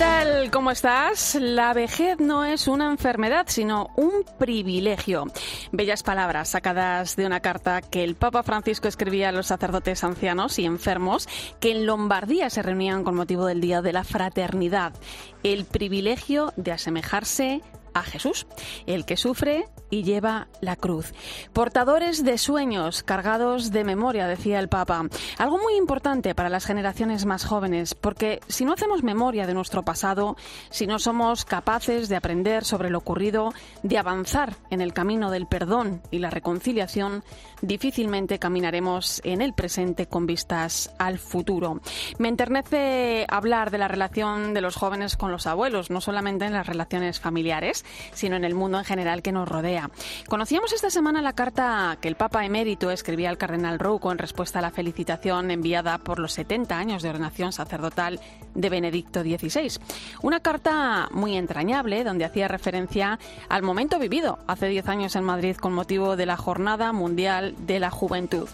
[0.00, 0.50] Tal?
[0.50, 1.34] ¿Cómo estás?
[1.34, 5.26] La vejez no es una enfermedad, sino un privilegio.
[5.72, 10.58] Bellas palabras sacadas de una carta que el Papa Francisco escribía a los sacerdotes ancianos
[10.58, 11.28] y enfermos
[11.60, 14.94] que en Lombardía se reunían con motivo del Día de la Fraternidad.
[15.42, 17.60] El privilegio de asemejarse
[17.92, 18.46] a Jesús,
[18.86, 21.12] el que sufre y lleva la cruz.
[21.52, 25.06] Portadores de sueños, cargados de memoria, decía el Papa.
[25.38, 29.84] Algo muy importante para las generaciones más jóvenes, porque si no hacemos memoria de nuestro
[29.84, 30.36] pasado,
[30.70, 35.46] si no somos capaces de aprender sobre lo ocurrido, de avanzar en el camino del
[35.46, 37.24] perdón y la reconciliación,
[37.62, 41.80] difícilmente caminaremos en el presente con vistas al futuro.
[42.18, 46.52] Me enternece hablar de la relación de los jóvenes con los abuelos, no solamente en
[46.52, 49.79] las relaciones familiares, sino en el mundo en general que nos rodea.
[50.28, 54.58] Conocíamos esta semana la carta que el Papa emérito escribía al cardenal Rouco en respuesta
[54.58, 58.20] a la felicitación enviada por los 70 años de ordenación sacerdotal
[58.54, 59.80] de Benedicto XVI.
[60.22, 65.56] Una carta muy entrañable donde hacía referencia al momento vivido hace 10 años en Madrid
[65.56, 68.48] con motivo de la Jornada Mundial de la Juventud.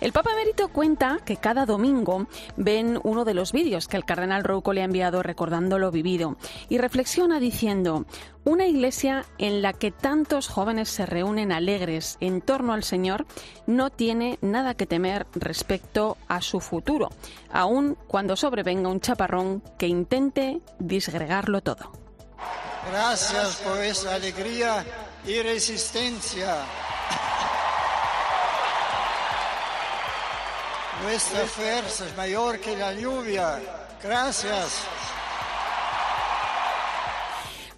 [0.00, 2.26] El Papa emérito cuenta que cada domingo
[2.56, 6.36] ven uno de los vídeos que el cardenal Rouco le ha enviado recordando lo vivido
[6.68, 8.04] y reflexiona diciendo
[8.44, 13.26] una iglesia en la que tantos jóvenes se reúnen alegres en torno al Señor
[13.66, 17.10] no tiene nada que temer respecto a su futuro,
[17.50, 21.92] aun cuando sobrevenga un chaparrón que intente disgregarlo todo.
[22.90, 24.84] Gracias por esa alegría
[25.26, 26.56] y resistencia.
[31.02, 33.60] Nuestra fuerza es mayor que la lluvia.
[34.02, 34.84] Gracias.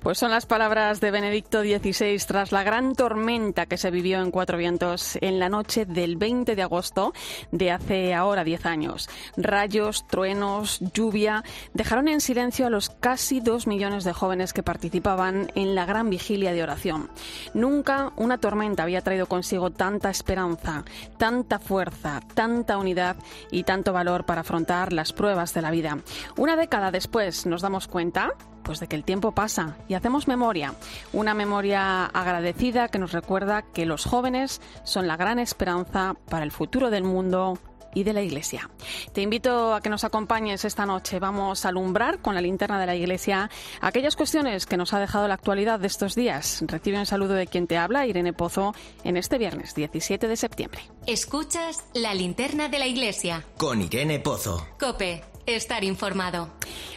[0.02, 4.30] Pues son las palabras de Benedicto XVI tras la gran tormenta que se vivió en
[4.30, 7.12] Cuatro Vientos en la noche del 20 de agosto
[7.52, 9.10] de hace ahora 10 años.
[9.36, 11.44] Rayos, truenos, lluvia
[11.74, 16.08] dejaron en silencio a los casi dos millones de jóvenes que participaban en la gran
[16.08, 17.10] vigilia de oración.
[17.52, 20.82] Nunca una tormenta había traído consigo tanta esperanza,
[21.18, 23.16] tanta fuerza, tanta unidad
[23.50, 25.98] y tanto valor para afrontar las pruebas de la vida.
[26.38, 28.32] Una década después nos damos cuenta
[28.62, 30.74] pues de que el tiempo pasa y hacemos memoria,
[31.12, 36.52] una memoria agradecida que nos recuerda que los jóvenes son la gran esperanza para el
[36.52, 37.58] futuro del mundo
[37.94, 38.70] y de la Iglesia.
[39.12, 41.18] Te invito a que nos acompañes esta noche.
[41.18, 43.50] Vamos a alumbrar con la linterna de la Iglesia
[43.80, 46.62] aquellas cuestiones que nos ha dejado la actualidad de estos días.
[46.66, 50.82] Recibe un saludo de quien te habla, Irene Pozo, en este viernes 17 de septiembre.
[51.06, 53.44] Escuchas la linterna de la Iglesia.
[53.56, 54.66] Con Irene Pozo.
[54.78, 56.48] Cope, estar informado.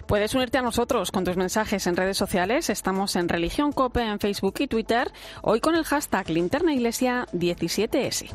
[0.07, 2.69] Puedes unirte a nosotros con tus mensajes en redes sociales.
[2.69, 5.11] Estamos en Religión Cope en Facebook y Twitter.
[5.41, 8.29] Hoy con el hashtag Linterna Iglesia 17S.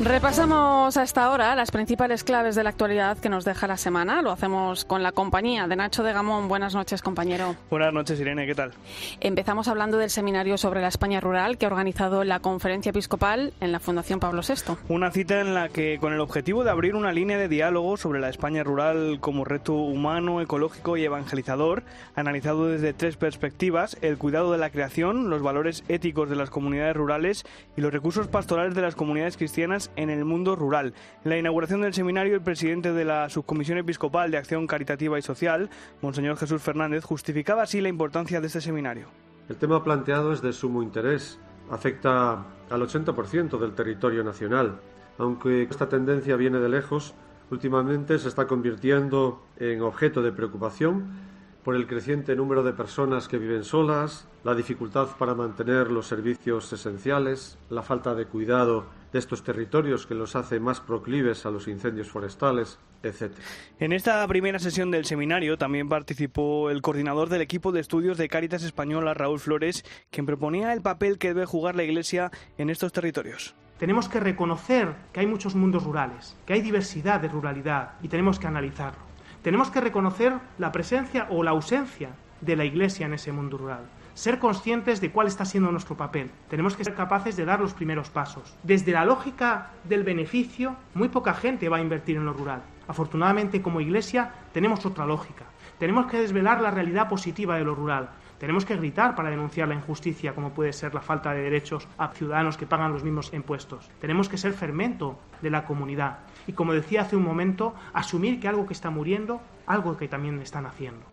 [0.00, 4.22] Repasamos a esta hora las principales claves de la actualidad que nos deja la semana.
[4.22, 6.46] Lo hacemos con la compañía de Nacho de Gamón.
[6.46, 7.56] Buenas noches, compañero.
[7.68, 8.46] Buenas noches, Irene.
[8.46, 8.74] ¿Qué tal?
[9.18, 13.72] Empezamos hablando del seminario sobre la España rural que ha organizado la Conferencia Episcopal en
[13.72, 14.76] la Fundación Pablo VI.
[14.88, 18.20] Una cita en la que, con el objetivo de abrir una línea de diálogo sobre
[18.20, 21.82] la España rural como reto humano, ecológico y evangelizador,
[22.14, 26.96] analizado desde tres perspectivas, el cuidado de la creación, los valores éticos de las comunidades
[26.96, 27.44] rurales
[27.76, 30.94] y los recursos pastorales de las comunidades cristianas en el mundo rural.
[31.24, 35.22] En la inauguración del seminario, el presidente de la Subcomisión Episcopal de Acción Caritativa y
[35.22, 35.70] Social,
[36.02, 39.08] Monseñor Jesús Fernández, justificaba así la importancia de este seminario.
[39.48, 41.38] El tema planteado es de sumo interés.
[41.70, 44.80] Afecta al 80% del territorio nacional.
[45.18, 47.14] Aunque esta tendencia viene de lejos,
[47.50, 51.28] últimamente se está convirtiendo en objeto de preocupación
[51.64, 56.72] por el creciente número de personas que viven solas, la dificultad para mantener los servicios
[56.72, 61.68] esenciales, la falta de cuidado de estos territorios que los hace más proclives a los
[61.68, 63.32] incendios forestales, etc.
[63.78, 68.28] En esta primera sesión del seminario también participó el coordinador del equipo de estudios de
[68.28, 72.92] Cáritas Española, Raúl Flores, quien proponía el papel que debe jugar la Iglesia en estos
[72.92, 73.54] territorios.
[73.78, 78.38] Tenemos que reconocer que hay muchos mundos rurales, que hay diversidad de ruralidad y tenemos
[78.38, 79.00] que analizarlo.
[79.42, 82.10] Tenemos que reconocer la presencia o la ausencia
[82.40, 83.84] de la Iglesia en ese mundo rural.
[84.18, 86.32] Ser conscientes de cuál está siendo nuestro papel.
[86.50, 88.52] Tenemos que ser capaces de dar los primeros pasos.
[88.64, 92.62] Desde la lógica del beneficio, muy poca gente va a invertir en lo rural.
[92.88, 95.44] Afortunadamente, como Iglesia, tenemos otra lógica.
[95.78, 98.08] Tenemos que desvelar la realidad positiva de lo rural.
[98.40, 102.08] Tenemos que gritar para denunciar la injusticia, como puede ser la falta de derechos a
[102.08, 103.88] ciudadanos que pagan los mismos impuestos.
[104.00, 106.18] Tenemos que ser fermento de la comunidad.
[106.48, 110.40] Y como decía hace un momento, asumir que algo que está muriendo, algo que también
[110.40, 111.06] están haciendo.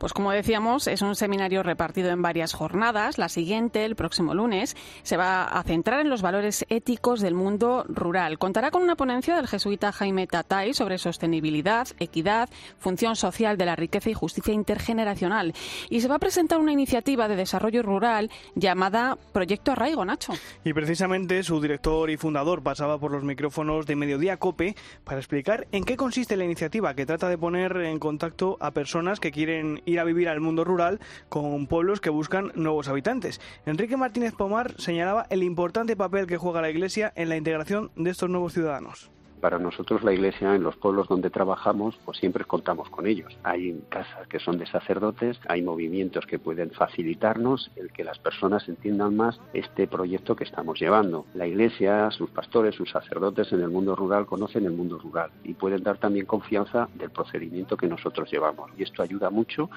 [0.00, 3.18] Pues como decíamos, es un seminario repartido en varias jornadas.
[3.18, 7.84] La siguiente, el próximo lunes, se va a centrar en los valores éticos del mundo
[7.86, 8.38] rural.
[8.38, 12.48] Contará con una ponencia del jesuita Jaime Tatay sobre sostenibilidad, equidad,
[12.78, 15.52] función social de la riqueza y justicia intergeneracional.
[15.90, 20.32] Y se va a presentar una iniciativa de desarrollo rural llamada Proyecto Arraigo, Nacho.
[20.64, 25.66] Y precisamente su director y fundador pasaba por los micrófonos de Mediodía Cope para explicar
[25.72, 29.82] en qué consiste la iniciativa que trata de poner en contacto a personas que quieren
[29.90, 33.40] ir a vivir al mundo rural con pueblos que buscan nuevos habitantes.
[33.66, 38.10] Enrique Martínez Pomar señalaba el importante papel que juega la Iglesia en la integración de
[38.10, 39.10] estos nuevos ciudadanos
[39.40, 43.36] para nosotros la iglesia en los pueblos donde trabajamos pues siempre contamos con ellos.
[43.42, 48.68] Hay casas que son de sacerdotes hay movimientos que pueden facilitarnos el que las personas
[48.68, 51.26] entiendan más este proyecto que estamos llevando.
[51.34, 55.54] La iglesia sus pastores sus sacerdotes en el mundo rural conocen el mundo rural y
[55.54, 58.70] pueden dar también confianza del procedimiento que nosotros llevamos.
[58.76, 59.70] Y esto ayuda mucho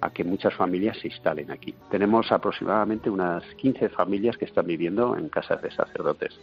[0.00, 1.74] a que muchas familias se instalen aquí.
[1.90, 6.38] Tenemos aproximadamente unas 15 familias que están viviendo en casas de sacerdotes.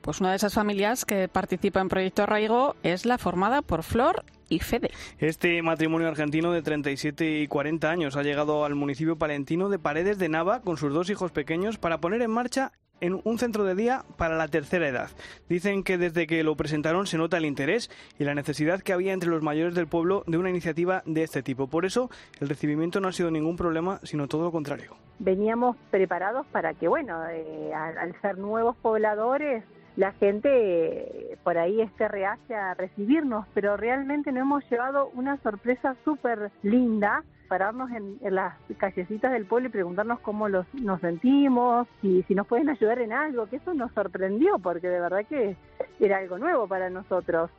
[0.00, 4.24] Pues una de esas familias que participa en Proyecto Arraigo es la formada por Flor
[4.48, 4.90] y Fede.
[5.18, 10.18] Este matrimonio argentino de 37 y 40 años ha llegado al municipio palentino de Paredes
[10.18, 13.74] de Nava con sus dos hijos pequeños para poner en marcha en un centro de
[13.74, 15.10] día para la tercera edad.
[15.48, 19.12] Dicen que desde que lo presentaron se nota el interés y la necesidad que había
[19.12, 21.66] entre los mayores del pueblo de una iniciativa de este tipo.
[21.66, 22.10] Por eso,
[22.40, 24.94] el recibimiento no ha sido ningún problema, sino todo lo contrario.
[25.18, 29.64] Veníamos preparados para que, bueno, eh, al ser nuevos pobladores,
[29.96, 35.36] la gente eh, por ahí esté reacia a recibirnos, pero realmente nos hemos llevado una
[35.38, 41.86] sorpresa súper linda pararnos en, las callecitas del pueblo y preguntarnos cómo los, nos sentimos
[42.02, 45.54] y si nos pueden ayudar en algo, que eso nos sorprendió porque de verdad que
[46.00, 47.50] era algo nuevo para nosotros.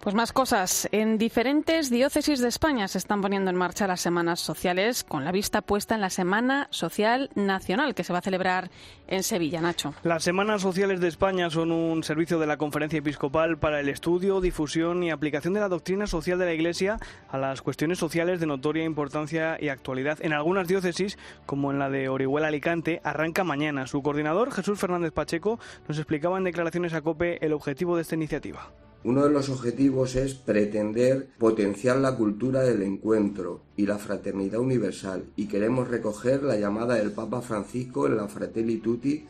[0.00, 0.88] Pues más cosas.
[0.92, 5.32] En diferentes diócesis de España se están poniendo en marcha las semanas sociales con la
[5.32, 8.70] vista puesta en la Semana Social Nacional que se va a celebrar
[9.08, 9.94] en Sevilla, Nacho.
[10.04, 14.40] Las Semanas Sociales de España son un servicio de la Conferencia Episcopal para el estudio,
[14.40, 16.98] difusión y aplicación de la doctrina social de la Iglesia
[17.28, 20.18] a las cuestiones sociales de notoria importancia y actualidad.
[20.22, 23.88] En algunas diócesis, como en la de Orihuela Alicante, arranca mañana.
[23.88, 25.58] Su coordinador, Jesús Fernández Pacheco,
[25.88, 28.70] nos explicaba en declaraciones a COPE el objetivo de esta iniciativa.
[29.04, 35.26] Uno de los objetivos es pretender potenciar la cultura del encuentro y la fraternidad universal
[35.36, 39.24] y queremos recoger la llamada del Papa Francisco en la Fratelli Tutti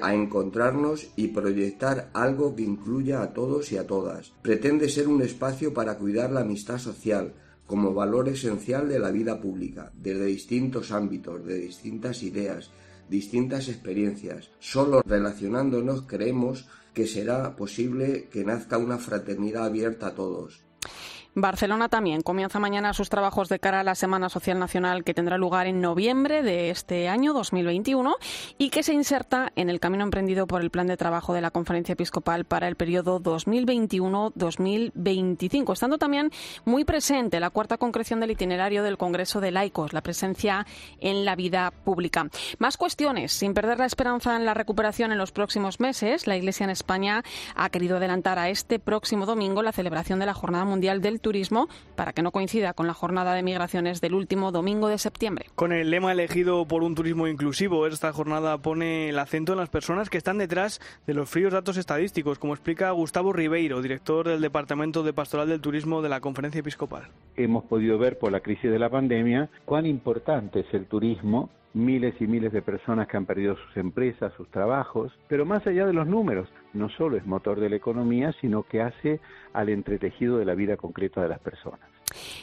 [0.00, 4.32] a encontrarnos y proyectar algo que incluya a todos y a todas.
[4.42, 7.32] Pretende ser un espacio para cuidar la amistad social
[7.66, 12.70] como valor esencial de la vida pública, desde distintos ámbitos, de distintas ideas,
[13.08, 14.50] distintas experiencias.
[14.58, 20.63] Solo relacionándonos creemos que será posible que nazca una fraternidad abierta a todos.
[21.36, 25.36] Barcelona también comienza mañana sus trabajos de cara a la Semana Social Nacional que tendrá
[25.36, 28.14] lugar en noviembre de este año 2021
[28.56, 31.50] y que se inserta en el camino emprendido por el plan de trabajo de la
[31.50, 36.30] Conferencia Episcopal para el periodo 2021-2025, estando también
[36.64, 40.68] muy presente la cuarta concreción del itinerario del Congreso de Laicos, la presencia
[41.00, 42.28] en la vida pública.
[42.58, 46.62] Más cuestiones, sin perder la esperanza en la recuperación en los próximos meses, la Iglesia
[46.62, 47.24] en España
[47.56, 51.66] ha querido adelantar a este próximo domingo la celebración de la Jornada Mundial del turismo
[51.96, 55.46] para que no coincida con la jornada de migraciones del último domingo de septiembre.
[55.56, 59.70] Con el lema elegido por un turismo inclusivo, esta jornada pone el acento en las
[59.70, 64.40] personas que están detrás de los fríos datos estadísticos, como explica Gustavo Ribeiro, director del
[64.40, 67.08] Departamento de Pastoral del Turismo de la Conferencia Episcopal.
[67.36, 72.14] Hemos podido ver por la crisis de la pandemia cuán importante es el turismo miles
[72.20, 75.92] y miles de personas que han perdido sus empresas, sus trabajos, pero más allá de
[75.92, 79.20] los números, no solo es motor de la economía, sino que hace
[79.52, 81.93] al entretejido de la vida concreta de las personas.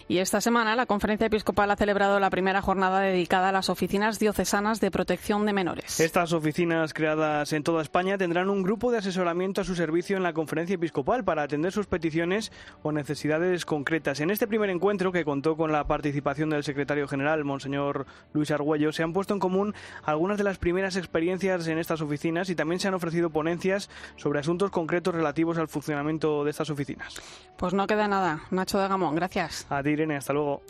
[0.08, 4.20] Y esta semana la Conferencia Episcopal ha celebrado la primera jornada dedicada a las oficinas
[4.20, 6.00] diocesanas de protección de menores.
[6.00, 10.24] Estas oficinas creadas en toda España tendrán un grupo de asesoramiento a su servicio en
[10.24, 12.52] la Conferencia Episcopal para atender sus peticiones
[12.84, 14.20] o necesidades concretas.
[14.20, 18.92] En este primer encuentro, que contó con la participación del secretario general, Monseñor Luis Argüello,
[18.92, 19.74] se han puesto en común
[20.04, 24.40] algunas de las primeras experiencias en estas oficinas y también se han ofrecido ponencias sobre
[24.40, 27.16] asuntos concretos relativos al funcionamiento de estas oficinas.
[27.58, 28.42] Pues no queda nada.
[28.52, 29.61] Nacho de Gamón, gracias.
[29.70, 30.62] A ti, Irene, hasta luego.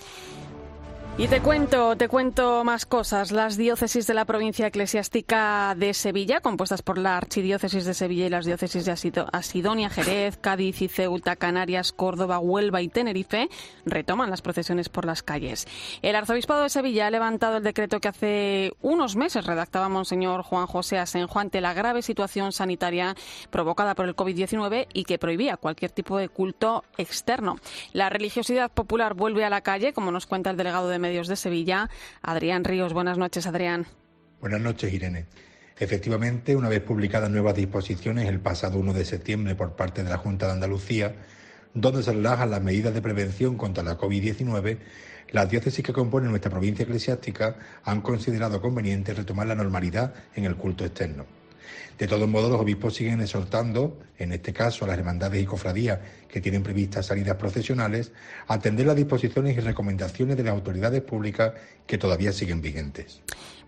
[1.17, 3.31] Y te cuento, te cuento más cosas.
[3.31, 8.29] Las diócesis de la provincia eclesiástica de Sevilla, compuestas por la Archidiócesis de Sevilla y
[8.29, 8.95] las diócesis de
[9.31, 13.49] Asidonia, Jerez, Cádiz y Ceuta, Canarias, Córdoba, Huelva y Tenerife,
[13.85, 15.67] retoman las procesiones por las calles.
[16.01, 20.65] El Arzobispado de Sevilla ha levantado el decreto que hace unos meses redactaba Monseñor Juan
[20.65, 23.15] José Asenjo ante la grave situación sanitaria
[23.49, 27.57] provocada por el COVID-19 y que prohibía cualquier tipo de culto externo.
[27.91, 31.35] La religiosidad popular vuelve a la calle, como nos cuenta el delegado de Medios de
[31.35, 31.89] Sevilla,
[32.21, 32.93] Adrián Ríos.
[32.93, 33.85] Buenas noches, Adrián.
[34.39, 35.25] Buenas noches, Irene.
[35.77, 40.17] Efectivamente, una vez publicadas nuevas disposiciones el pasado 1 de septiembre por parte de la
[40.17, 41.15] Junta de Andalucía,
[41.73, 44.77] donde se relajan las medidas de prevención contra la COVID-19,
[45.31, 50.55] las diócesis que componen nuestra provincia eclesiástica han considerado conveniente retomar la normalidad en el
[50.55, 51.40] culto externo.
[51.97, 55.99] De todos modos, los obispos siguen exhortando, en este caso a las hermandades y cofradías
[56.27, 58.11] que tienen previstas salidas procesionales,
[58.47, 61.53] a atender las disposiciones y recomendaciones de las autoridades públicas
[61.85, 63.21] que todavía siguen vigentes.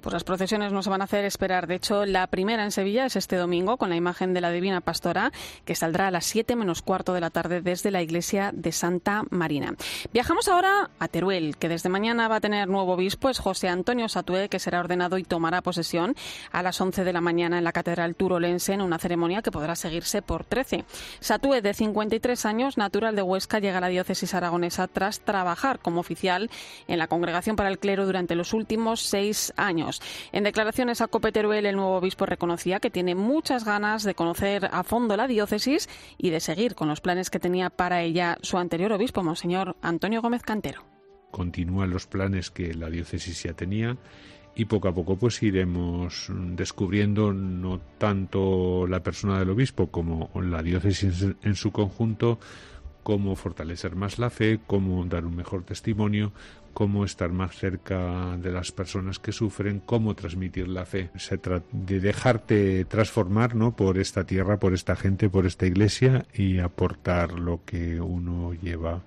[0.03, 1.65] Pues las procesiones no se van a hacer esperar.
[1.65, 4.81] De hecho, la primera en Sevilla es este domingo con la imagen de la Divina
[4.81, 5.31] Pastora,
[5.63, 9.23] que saldrá a las 7 menos cuarto de la tarde desde la iglesia de Santa
[9.29, 9.75] Marina.
[10.11, 13.29] Viajamos ahora a Teruel, que desde mañana va a tener nuevo obispo.
[13.29, 16.17] Es José Antonio Satué, que será ordenado y tomará posesión
[16.51, 19.77] a las 11 de la mañana en la Catedral Turolense en una ceremonia que podrá
[19.77, 20.83] seguirse por 13.
[21.21, 26.01] Satué, de 53 años, natural de Huesca, llega a la diócesis aragonesa tras trabajar como
[26.01, 26.49] oficial
[26.89, 29.53] en la Congregación para el Clero durante los últimos seis
[30.31, 34.69] En declaraciones a Cope Teruel, el nuevo obispo reconocía que tiene muchas ganas de conocer
[34.71, 38.57] a fondo la diócesis y de seguir con los planes que tenía para ella su
[38.57, 40.83] anterior obispo, Monseñor Antonio Gómez Cantero.
[41.31, 43.97] Continúan los planes que la diócesis ya tenía
[44.55, 50.61] y poco a poco pues iremos descubriendo no tanto la persona del obispo como la
[50.61, 52.39] diócesis en su conjunto
[53.03, 56.31] cómo fortalecer más la fe, cómo dar un mejor testimonio,
[56.73, 61.09] cómo estar más cerca de las personas que sufren, cómo transmitir la fe.
[61.15, 63.75] Se trata de dejarte transformar ¿no?
[63.75, 69.01] por esta tierra, por esta gente, por esta iglesia y aportar lo que uno lleva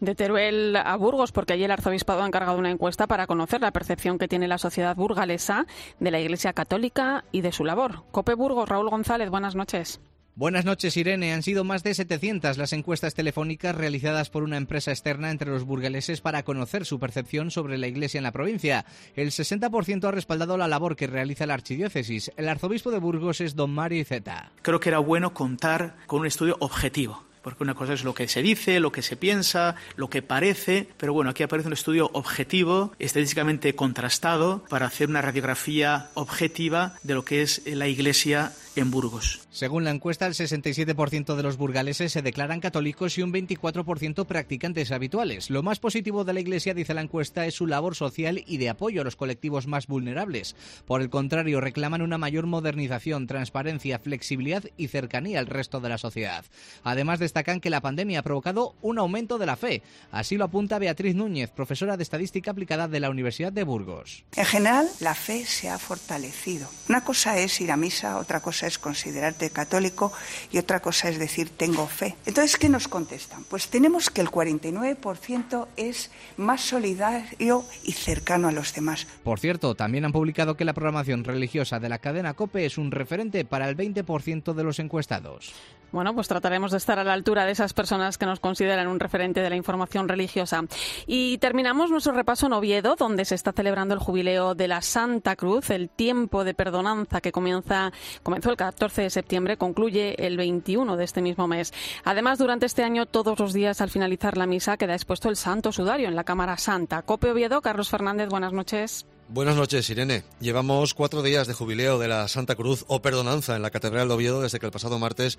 [0.00, 3.70] de Teruel a Burgos, porque allí el arzobispado ha encargado una encuesta para conocer la
[3.70, 5.66] percepción que tiene la sociedad burgalesa
[6.00, 8.02] de la Iglesia Católica y de su labor.
[8.10, 10.00] Cope Burgos, Raúl González, buenas noches.
[10.38, 11.32] Buenas noches, Irene.
[11.32, 15.64] Han sido más de 700 las encuestas telefónicas realizadas por una empresa externa entre los
[15.64, 18.84] burgaleses para conocer su percepción sobre la Iglesia en la provincia.
[19.14, 22.30] El 60% ha respaldado la labor que realiza la archidiócesis.
[22.36, 24.52] El arzobispo de Burgos es don Mario Zeta.
[24.60, 28.26] Creo que era bueno contar con un estudio objetivo porque una cosa es lo que
[28.26, 32.10] se dice, lo que se piensa, lo que parece, pero bueno, aquí aparece un estudio
[32.12, 38.90] objetivo, estadísticamente contrastado, para hacer una radiografía objetiva de lo que es la Iglesia en
[38.90, 39.46] Burgos.
[39.50, 44.92] Según la encuesta, el 67% de los burgaleses se declaran católicos y un 24% practicantes
[44.92, 45.50] habituales.
[45.50, 48.68] Lo más positivo de la Iglesia, dice la encuesta, es su labor social y de
[48.68, 50.56] apoyo a los colectivos más vulnerables.
[50.86, 55.98] Por el contrario, reclaman una mayor modernización, transparencia, flexibilidad y cercanía al resto de la
[55.98, 56.44] sociedad.
[56.82, 59.82] Además, destacan que la pandemia ha provocado un aumento de la fe.
[60.10, 64.24] Así lo apunta Beatriz Núñez, profesora de Estadística Aplicada de la Universidad de Burgos.
[64.36, 66.68] En general, la fe se ha fortalecido.
[66.88, 70.12] Una cosa es ir a misa, otra cosa es considerarte católico
[70.50, 72.16] y otra cosa es decir tengo fe.
[72.26, 73.44] Entonces, ¿qué nos contestan?
[73.44, 79.06] Pues tenemos que el 49% es más solidario y cercano a los demás.
[79.22, 82.90] Por cierto, también han publicado que la programación religiosa de la cadena COPE es un
[82.90, 85.52] referente para el 20% de los encuestados.
[85.92, 89.00] Bueno, pues trataremos de estar a la altura de esas personas que nos consideran un
[89.00, 90.64] referente de la información religiosa.
[91.06, 95.36] Y terminamos nuestro repaso en Oviedo, donde se está celebrando el jubileo de la Santa
[95.36, 100.96] Cruz, el tiempo de perdonanza que comienza, comenzó el 14 de septiembre, concluye el 21
[100.96, 101.72] de este mismo mes.
[102.04, 105.72] Además, durante este año, todos los días al finalizar la misa, queda expuesto el Santo
[105.72, 107.02] Sudario en la Cámara Santa.
[107.02, 109.06] Cope Oviedo, Carlos Fernández, buenas noches.
[109.28, 110.22] Buenas noches, Irene.
[110.38, 114.14] Llevamos cuatro días de jubileo de la Santa Cruz o Perdonanza en la Catedral de
[114.14, 115.36] Oviedo desde que el pasado martes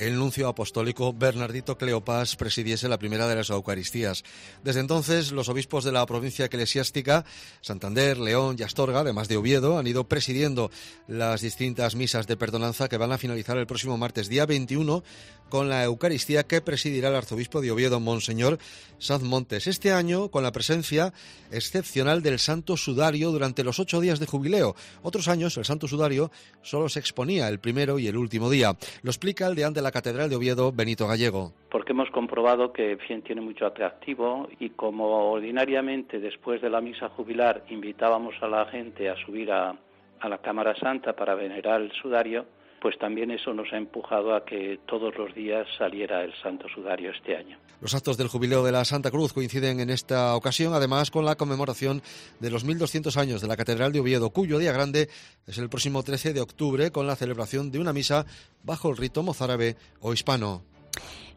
[0.00, 4.24] el nuncio apostólico Bernardito Cleopas presidiese la primera de las Eucaristías.
[4.64, 7.26] Desde entonces, los obispos de la provincia eclesiástica,
[7.60, 10.70] Santander, León y Astorga, además de Oviedo, han ido presidiendo
[11.06, 15.04] las distintas misas de perdonanza que van a finalizar el próximo martes, día 21,
[15.50, 18.58] con la Eucaristía que presidirá el arzobispo de Oviedo, Monseñor
[18.98, 19.66] Sanz Montes.
[19.66, 21.12] Este año, con la presencia
[21.50, 24.76] excepcional del Santo Sudario durante los ocho días de jubileo.
[25.02, 26.30] Otros años, el Santo Sudario
[26.62, 28.76] solo se exponía el primero y el último día.
[29.02, 31.52] Lo explica el deán de la Catedral de Oviedo, Benito Gallego.
[31.70, 37.64] Porque hemos comprobado que tiene mucho atractivo y como ordinariamente después de la misa jubilar
[37.68, 39.76] invitábamos a la gente a subir a
[40.22, 42.46] la Cámara Santa para venerar el sudario,
[42.80, 47.10] pues también eso nos ha empujado a que todos los días saliera el Santo Sudario
[47.10, 47.58] este año.
[47.80, 51.36] Los actos del jubileo de la Santa Cruz coinciden en esta ocasión, además, con la
[51.36, 52.02] conmemoración
[52.40, 55.08] de los 1200 años de la Catedral de Oviedo, cuyo día grande
[55.46, 58.26] es el próximo 13 de octubre, con la celebración de una misa
[58.62, 60.62] bajo el rito mozárabe o hispano.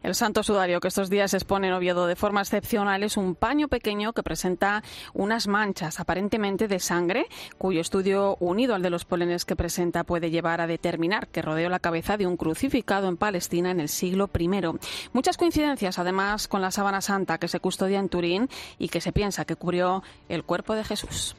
[0.04, 3.34] El Santo Sudario que estos días se expone en Oviedo de forma excepcional es un
[3.34, 4.82] paño pequeño que presenta
[5.14, 10.30] unas manchas aparentemente de sangre, cuyo estudio unido al de los polenes que presenta puede
[10.30, 14.28] llevar a determinar que rodeó la cabeza de un crucificado en Palestina en el siglo
[14.38, 14.50] I.
[15.14, 19.12] Muchas coincidencias además con la sábana santa que se custodia en Turín y que se
[19.12, 21.34] piensa que cubrió el cuerpo de Jesús.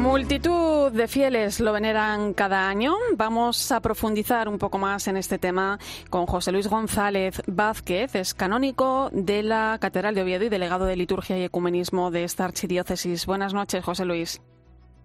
[0.00, 2.94] Multitud de fieles lo veneran cada año.
[3.16, 5.78] Vamos a profundizar un poco más en este tema
[6.08, 10.96] con José Luis González Vázquez, es canónico de la Catedral de Oviedo y delegado de
[10.96, 13.26] Liturgia y Ecumenismo de esta archidiócesis.
[13.26, 14.40] Buenas noches, José Luis.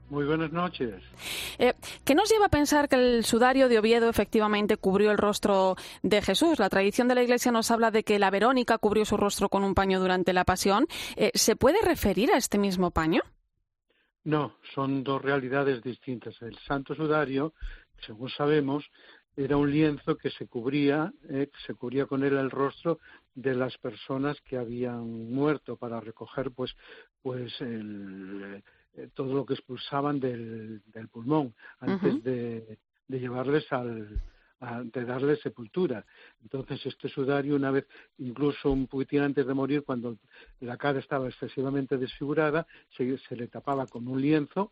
[0.09, 1.03] Muy buenas noches.
[1.57, 1.73] Eh,
[2.05, 6.21] ¿Qué nos lleva a pensar que el sudario de Oviedo efectivamente cubrió el rostro de
[6.21, 6.57] Jesús?
[6.57, 9.65] La tradición de la Iglesia nos habla de que la Verónica cubrió su rostro con
[9.65, 10.87] un paño durante la Pasión.
[11.17, 13.21] Eh, ¿Se puede referir a este mismo paño?
[14.25, 16.39] No, son dos realidades distintas.
[16.41, 17.53] El Santo Sudario,
[18.05, 18.84] según sabemos,
[19.38, 23.00] era un lienzo que se cubría, eh, se cubría con él el rostro
[23.36, 26.75] de las personas que habían muerto para recoger, pues,
[27.22, 28.63] pues el,
[28.96, 34.22] eh, todo lo que expulsaban del, del pulmón antes de, de llevarles al,
[34.84, 36.05] de darle sepultura.
[36.41, 37.86] Entonces, este sudario, una vez,
[38.17, 40.17] incluso un poquitín antes de morir, cuando
[40.60, 44.72] la cara estaba excesivamente desfigurada, se, se le tapaba con un lienzo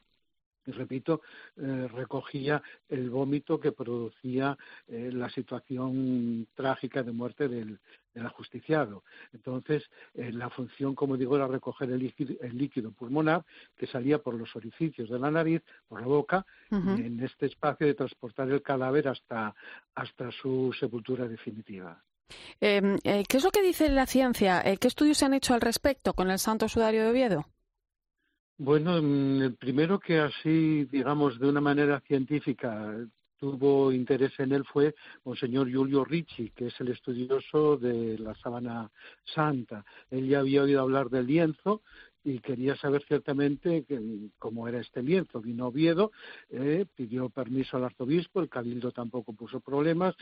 [0.72, 1.22] repito,
[1.58, 7.80] eh, recogía el vómito que producía eh, la situación trágica de muerte del,
[8.16, 9.04] ajusticiado.
[9.34, 12.14] Entonces, eh, la función, como digo, era recoger el
[12.54, 13.44] líquido, pulmonar
[13.76, 17.88] que salía por los orificios de la nariz, por la boca, y en este espacio
[17.88, 19.56] de transportar el cadáver hasta,
[19.96, 22.04] hasta su sepultura definitiva.
[22.60, 24.64] Em, ¿Qué es lo que dice la ciencia?
[24.80, 27.53] ¿Qué estudios se han hecho al respecto con el Santo Sudario de Oviedo?
[28.58, 32.96] Bueno, mm, el primero que así, digamos, de una manera científica
[33.40, 34.94] tuvo interés en él fue
[35.26, 38.90] Monseñor Giulio Ricci, que es el estudioso de la sábana
[39.26, 39.84] santa.
[40.12, 41.82] Él ya había oído hablar del lienzo
[42.24, 43.86] y quería saber ciertamente
[44.40, 45.42] cómo era este lienzo.
[45.42, 46.12] Vino Oviedo,
[46.50, 50.16] eh, pidió permiso al arzobispo, el cabildo tampoco puso problemas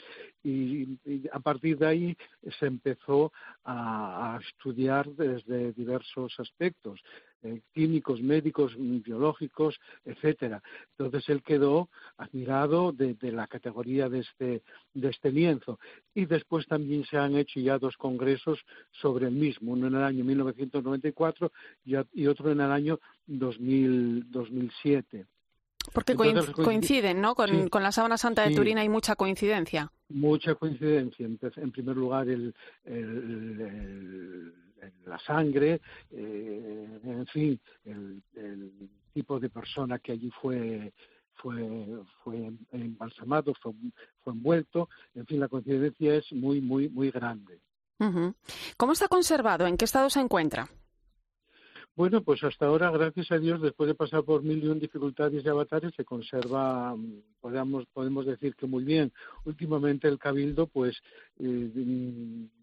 [0.44, 0.98] y,
[1.32, 2.18] a partir de ahí
[2.60, 3.32] se empezó
[3.66, 7.02] a estudiar desde diversos aspectos.
[7.44, 10.62] Eh, químicos, médicos, biológicos, etcétera.
[10.92, 14.62] Entonces él quedó admirado de, la categoría de este,
[14.94, 15.80] de este lienzo.
[16.14, 18.60] Y después también se han hecho ya dos congresos
[18.92, 21.52] sobre el mismo, uno en el año 1994
[21.84, 25.26] y, y otro en el año 2000, 2007.
[25.94, 27.34] Porque coinciden, ¿no?
[27.34, 27.50] Con,
[27.82, 29.92] la sábana santa de Turín hay mucha coincidencia.
[30.10, 31.26] Mucha coincidencia.
[31.26, 32.54] En primer lugar, el
[35.06, 38.22] la sangre, eh, en fin, el,
[39.14, 40.94] tipo de persona que allí fue
[41.36, 41.88] fue
[42.24, 43.74] fue embalsamado, fue,
[44.24, 47.60] fue envuelto, en fin, la coincidencia es muy muy muy grande.
[48.78, 49.68] ¿Cómo está conservado?
[49.68, 50.68] ¿En qué estado se encuentra?
[51.96, 55.44] Bueno, pues hasta ahora, gracias a Dios, después de pasar por mil y un dificultades
[55.44, 56.96] y avatares, se conserva,
[57.42, 59.12] podemos, podemos decir que muy bien.
[59.44, 60.98] Últimamente el Cabildo, pues,
[61.38, 61.70] eh,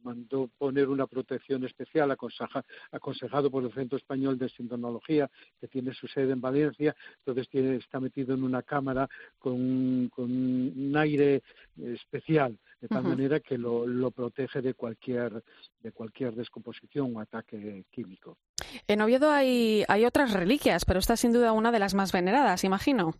[0.08, 6.08] mandó poner una protección especial aconsejado por el Centro Español de Sintonología, que tiene su
[6.08, 9.06] sede en Valencia, entonces tiene, está metido en una cámara
[9.38, 11.42] con, con un aire
[11.76, 15.42] especial, de tal manera que lo, lo protege de cualquier,
[15.80, 18.38] de cualquier descomposición o ataque químico.
[18.86, 22.12] En Oviedo hay, hay otras reliquias, pero esta es sin duda una de las más
[22.12, 23.14] veneradas, imagino.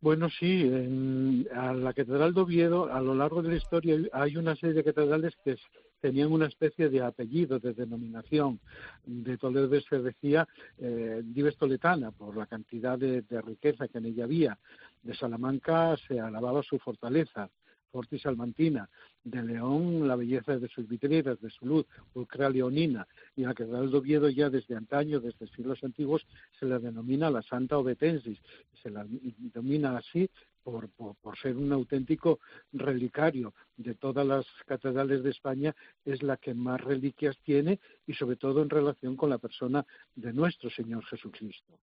[0.00, 4.36] Bueno, sí, en a la Catedral de Oviedo, a lo largo de la historia, hay
[4.36, 5.56] una serie de catedrales que
[6.00, 8.60] tenían una especie de apellido, de denominación.
[9.04, 10.46] De Toledo se decía
[10.78, 14.56] eh, Dives Toletana, por la cantidad de, riqueza que en ella había.
[15.02, 17.50] De Salamanca se alababa su fortaleza.
[17.90, 18.88] Fortis Salmantina,
[19.24, 23.54] de León la belleza de sus vidrieras, de su luz, pulcra leonina, y a la
[23.54, 26.26] Catedral de Oviedo ya desde antaño, desde siglos antiguos,
[26.58, 28.38] se la denomina la Santa Obetensis,
[28.82, 30.30] se la denomina así
[30.62, 30.88] por,
[31.40, 32.40] ser un auténtico
[32.72, 38.36] relicario de todas las catedrales de España, es la que más reliquias tiene y sobre
[38.36, 41.78] todo en relación con la persona de nuestro Señor Jesucristo.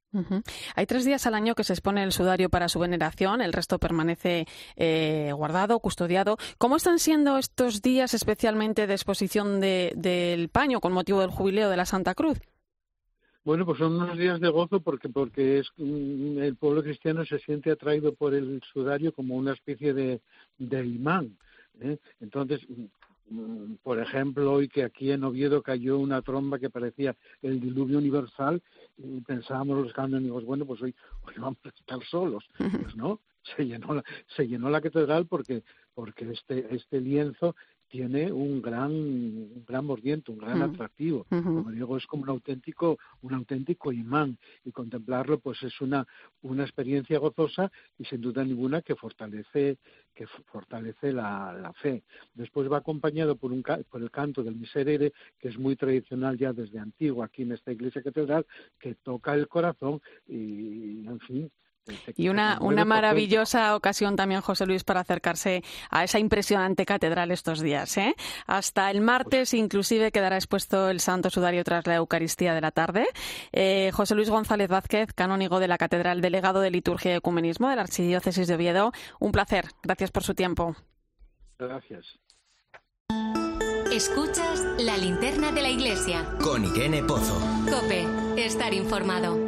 [0.76, 3.80] Hay tres días al año que se expone el sudario para su veneración, el resto
[3.80, 6.38] permanece eh, guardado, custodiado.
[6.58, 11.78] ¿Cómo están siendo estos días especialmente de exposición del paño con motivo del jubileo de
[11.78, 12.40] la Santa Cruz?
[13.46, 17.38] Bueno, pues son unos días de gozo porque porque es mm, el pueblo cristiano se
[17.38, 20.20] siente atraído por el sudario como una especie de,
[20.58, 21.38] de imán.
[21.80, 22.00] ¿eh?
[22.20, 22.62] Entonces,
[23.30, 28.00] mm, por ejemplo, hoy que aquí en Oviedo cayó una tromba que parecía el diluvio
[28.00, 28.64] universal,
[28.98, 30.96] y pensábamos los canónigos, bueno, pues hoy,
[31.28, 32.44] hoy vamos a estar solos.
[32.82, 33.20] Pues no,
[33.56, 34.04] se llenó la,
[34.36, 35.62] se llenó la catedral porque
[35.94, 37.56] porque este este lienzo
[37.88, 41.26] tiene un gran, un gran mordiente, un gran atractivo.
[41.30, 46.06] Como digo, es como un auténtico, un auténtico imán y contemplarlo pues es una,
[46.42, 49.78] una experiencia gozosa y sin duda ninguna que fortalece,
[50.14, 52.04] que fortalece la, la fe.
[52.34, 56.54] Después va acompañado por, un, por el canto del miserere, que es muy tradicional ya
[56.54, 58.46] desde antiguo aquí en esta iglesia catedral,
[58.80, 61.52] que toca el corazón y, en fin,
[62.16, 67.62] y una, una maravillosa ocasión también, José Luis, para acercarse a esa impresionante catedral estos
[67.62, 67.98] días.
[67.98, 68.16] ¿eh?
[68.48, 73.08] Hasta el martes, inclusive, quedará expuesto el Santo Sudario tras la Eucaristía de la tarde.
[73.52, 77.76] Eh, José Luis González Vázquez, canónigo de la Catedral, delegado de Liturgia y Ecumenismo de
[77.76, 78.92] la Archidiócesis de Oviedo.
[79.20, 79.66] Un placer.
[79.84, 80.76] Gracias por su tiempo.
[81.58, 82.20] Gracias.
[83.92, 86.26] Escuchas la linterna de la iglesia.
[86.44, 87.40] Con Irene Pozo.
[87.70, 89.45] Cope, estar informado.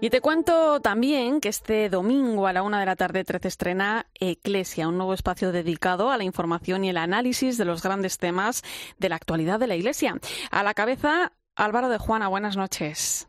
[0.00, 4.06] Y te cuento también que este domingo a la una de la tarde 13 estrena
[4.14, 8.62] Eclesia, un nuevo espacio dedicado a la información y el análisis de los grandes temas
[8.98, 10.14] de la actualidad de la Iglesia.
[10.52, 13.28] A la cabeza, Álvaro de Juana, buenas noches.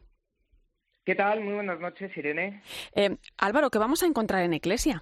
[1.03, 1.41] ¿Qué tal?
[1.41, 2.61] Muy buenas noches, Irene.
[2.93, 5.01] Eh, Álvaro, ¿qué vamos a encontrar en Eclesia?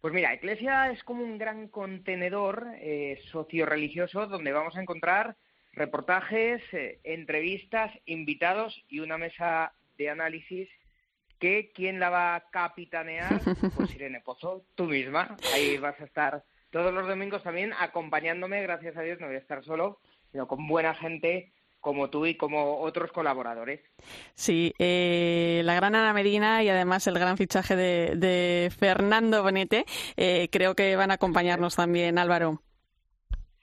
[0.00, 5.36] Pues mira, Eclesia es como un gran contenedor eh, socio-religioso donde vamos a encontrar
[5.72, 10.68] reportajes, eh, entrevistas, invitados y una mesa de análisis
[11.38, 13.40] que quién la va a capitanear,
[13.76, 15.36] pues Irene Pozo, tú misma.
[15.52, 19.40] Ahí vas a estar todos los domingos también acompañándome, gracias a Dios no voy a
[19.40, 23.80] estar solo, sino con buena gente como tú y como otros colaboradores.
[24.34, 29.84] Sí, eh, la gran Ana Medina y además el gran fichaje de, Fernando Bonete,
[30.16, 32.62] eh, creo que van a acompañarnos también, Álvaro.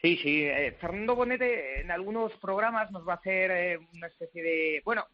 [0.02, 4.82] Sí, sí, eh, Fernando Bonete en algunos programas nos va a hacer una especie de,
[4.86, 5.06] bueno,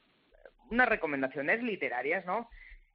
[0.71, 2.49] unas recomendaciones literarias, ¿no?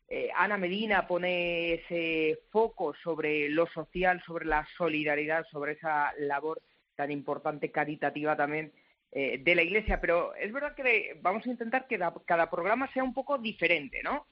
[0.08, 6.62] Eh, Ana Medina pone ese foco sobre lo social, sobre la solidaridad, sobre esa labor
[6.94, 8.72] tan importante, caritativa también
[9.12, 10.00] eh, de la Iglesia.
[10.00, 14.26] Pero es verdad que vamos a intentar que cada programa sea un poco diferente, ¿no?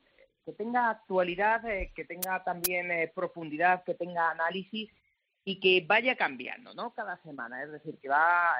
[0.44, 4.90] Que tenga actualidad, eh, que tenga también profundidad, que tenga análisis
[5.44, 6.94] y que vaya cambiando, ¿no?
[6.94, 7.62] Cada semana.
[7.62, 8.54] Es decir, que va,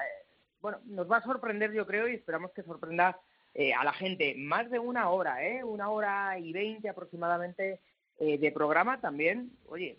[0.59, 3.17] bueno, nos va a sorprender, yo creo, y esperamos que sorprenda
[3.57, 5.63] eh, a la gente más de una hora, ¿eh?
[5.63, 7.79] Una hora y veinte aproximadamente
[8.19, 9.49] eh, de programa también.
[9.67, 9.97] Oye,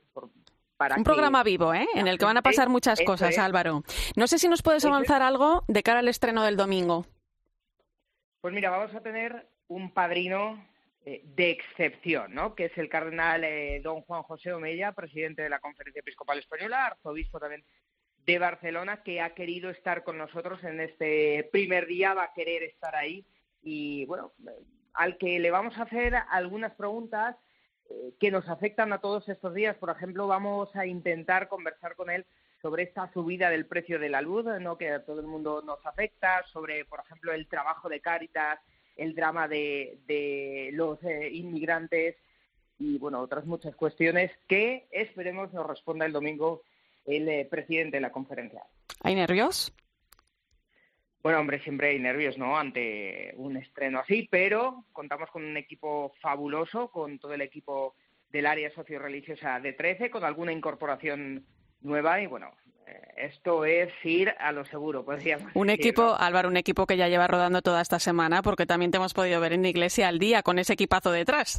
[0.76, 1.86] para un programa vivo, ¿eh?
[1.94, 3.82] En el que van a pasar muchas cosas, Álvaro.
[4.14, 7.06] No sé si nos puedes avanzar algo de cara al estreno del domingo.
[8.42, 10.62] Pues mira, vamos a tener un padrino
[11.06, 12.54] eh, de excepción, ¿no?
[12.54, 13.42] Que es el cardenal
[13.82, 17.64] don Juan José Omella, presidente de la Conferencia Episcopal Española, arzobispo también
[18.26, 22.62] de Barcelona, que ha querido estar con nosotros en este primer día, va a querer
[22.64, 23.24] estar ahí
[23.66, 24.32] y bueno,
[24.94, 27.34] al que le vamos a hacer algunas preguntas
[27.90, 29.76] eh, que nos afectan a todos estos días.
[29.76, 32.24] Por ejemplo, vamos a intentar conversar con él
[32.62, 34.78] sobre esta subida del precio de la luz, ¿no?
[34.78, 38.60] que a todo el mundo nos afecta, sobre, por ejemplo, el trabajo de Cáritas,
[38.96, 42.14] el drama de, los eh, inmigrantes
[42.78, 46.62] y, bueno, otras muchas cuestiones que esperemos nos responda el domingo
[47.04, 48.62] el eh, presidente de la conferencia.
[49.02, 49.72] ¿Hay nervios?
[51.26, 52.56] Bueno, hombre, siempre hay nervios, ¿no?
[52.56, 57.96] Ante un estreno así, pero contamos con un equipo fabuloso, con todo el equipo
[58.28, 61.44] del área socio-religiosa de 13, con alguna incorporación
[61.80, 62.52] nueva y bueno,
[62.86, 67.08] eh, esto es ir a lo seguro, podríamos Un equipo, Álvaro, un equipo que ya
[67.08, 70.20] lleva rodando toda esta semana, porque también te hemos podido ver en la iglesia al
[70.20, 71.58] día con ese equipazo detrás.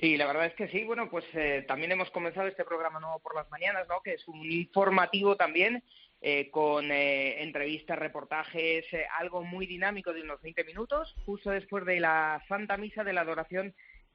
[0.00, 0.82] Sí, la verdad es que sí.
[0.84, 4.00] Bueno, pues eh, también hemos comenzado este programa nuevo por las mañanas, ¿no?
[4.02, 5.84] Que es un informativo también
[6.26, 11.84] eh, con eh, entrevistas, reportajes, eh, algo muy dinámico de unos 20 minutos, justo después
[11.84, 13.74] de la Santa Misa de la Adoración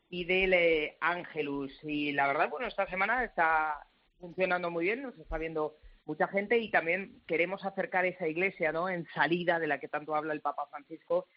[0.10, 1.72] y del Ángelus.
[1.84, 3.86] Y la verdad, bueno, esta semana está
[4.20, 8.90] funcionando muy bien, nos está viendo mucha gente y también queremos acercar esa iglesia, ¿no?
[8.90, 11.28] En salida de la que tanto habla el Papa Francisco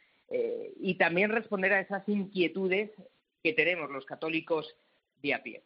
[0.80, 2.90] y también responder a esas inquietudes
[3.42, 4.74] que tenemos los católicos
[5.22, 5.62] de a pie.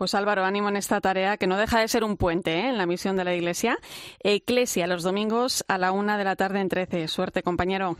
[0.00, 2.68] Pues Álvaro, ánimo en esta tarea que no deja de ser un puente ¿eh?
[2.70, 3.76] en la misión de la Iglesia.
[4.20, 7.06] Eclesia, los domingos a la una de la tarde en 13.
[7.06, 7.98] Suerte, compañero.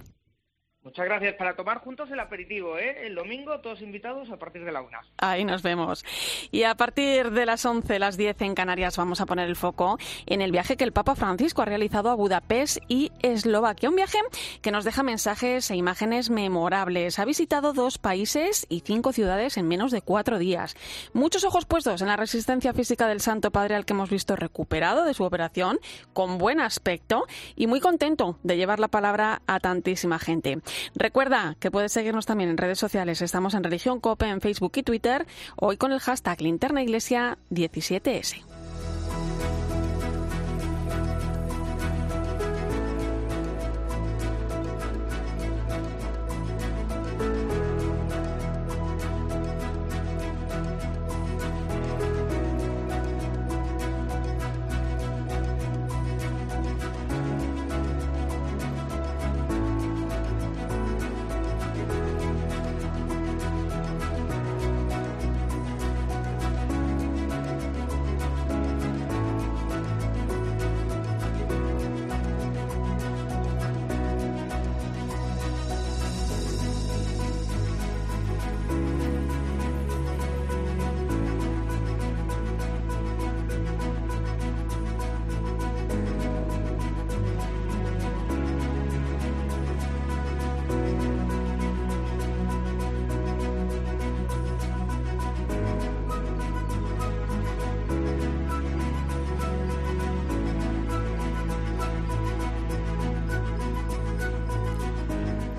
[0.82, 1.34] Muchas gracias.
[1.34, 3.06] Para tomar juntos el aperitivo, ¿eh?
[3.06, 5.00] El domingo todos invitados a partir de la una.
[5.18, 6.06] Ahí nos vemos.
[6.50, 9.98] Y a partir de las 11, las 10 en Canarias, vamos a poner el foco
[10.24, 13.90] en el viaje que el Papa Francisco ha realizado a Budapest y Eslovaquia.
[13.90, 14.18] Un viaje
[14.62, 17.18] que nos deja mensajes e imágenes memorables.
[17.18, 20.76] Ha visitado dos países y cinco ciudades en menos de cuatro días.
[21.12, 25.04] Muchos ojos puestos en la resistencia física del Santo Padre al que hemos visto recuperado
[25.04, 25.78] de su operación,
[26.14, 30.58] con buen aspecto y muy contento de llevar la palabra a tantísima gente.
[30.94, 33.22] Recuerda que puedes seguirnos también en redes sociales.
[33.22, 38.59] Estamos en Religión Cope en Facebook y Twitter, hoy con el hashtag Linterna Iglesia 17S.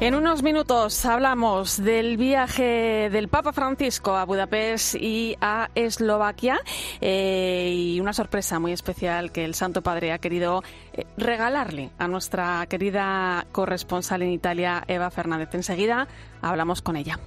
[0.02, 6.60] En unos minutos hablamos del viaje del Papa Francisco a Budapest y a Eslovaquia
[7.02, 12.08] eh, y una sorpresa muy especial que el Santo Padre ha querido eh, regalarle a
[12.08, 15.50] nuestra querida corresponsal en Italia, Eva Fernández.
[15.54, 16.08] Enseguida
[16.42, 17.20] hablamos con ella.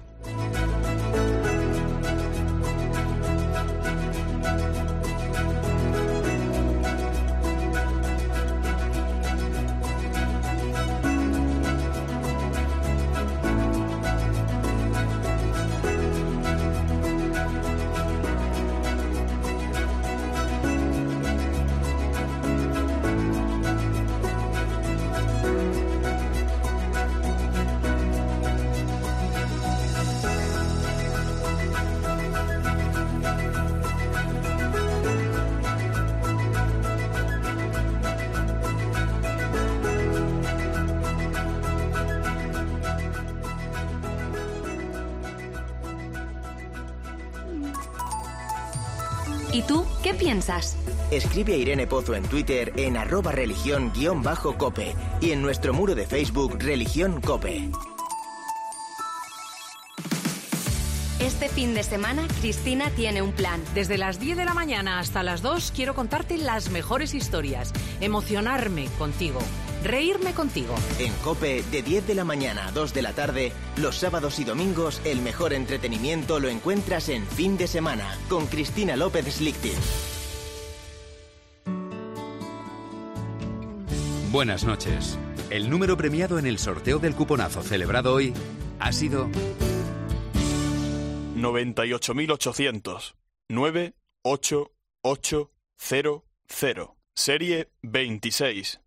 [51.35, 56.59] Escribe a Irene Pozo en Twitter en arroba religión-cope y en nuestro muro de Facebook
[56.61, 57.71] Religión Cope.
[61.19, 63.61] Este fin de semana, Cristina tiene un plan.
[63.75, 68.87] Desde las 10 de la mañana hasta las 2 quiero contarte las mejores historias, emocionarme
[68.97, 69.41] contigo,
[69.83, 70.77] reírme contigo.
[71.01, 74.45] En Cope, de 10 de la mañana a 2 de la tarde, los sábados y
[74.45, 80.14] domingos, el mejor entretenimiento lo encuentras en fin de semana con Cristina López Slichting.
[84.35, 85.17] Buenas noches.
[85.49, 88.35] El número premiado en el sorteo del cuponazo celebrado hoy
[88.81, 89.29] ha sido
[91.37, 93.15] 98.800
[93.49, 96.23] 98800
[97.15, 98.81] Serie 26026.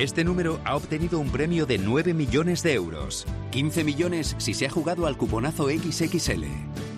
[0.00, 3.26] Este número ha obtenido un premio de 9 millones de euros.
[3.50, 6.44] 15 millones si se ha jugado al cuponazo XXL.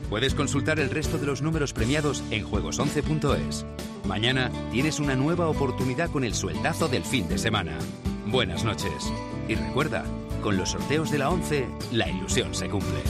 [0.09, 3.67] Puedes consultar el resto de los números premiados en juegos11.es.
[4.07, 7.77] Mañana tienes una nueva oportunidad con el sueldazo del fin de semana.
[8.29, 9.13] Buenas noches.
[9.49, 10.05] Y recuerda,
[10.41, 13.01] con los sorteos de la 11, la ilusión se cumple.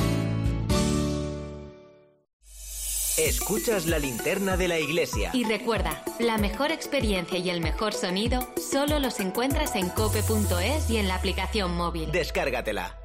[3.18, 5.30] Escuchas la linterna de la iglesia.
[5.34, 10.96] Y recuerda, la mejor experiencia y el mejor sonido solo los encuentras en cope.es y
[10.96, 12.10] en la aplicación móvil.
[12.10, 12.98] Descárgatela.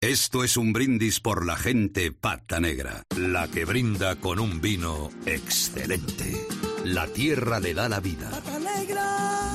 [0.00, 5.10] Esto es un brindis por la gente pata negra, la que brinda con un vino
[5.26, 6.46] excelente.
[6.84, 8.30] La tierra le da la vida.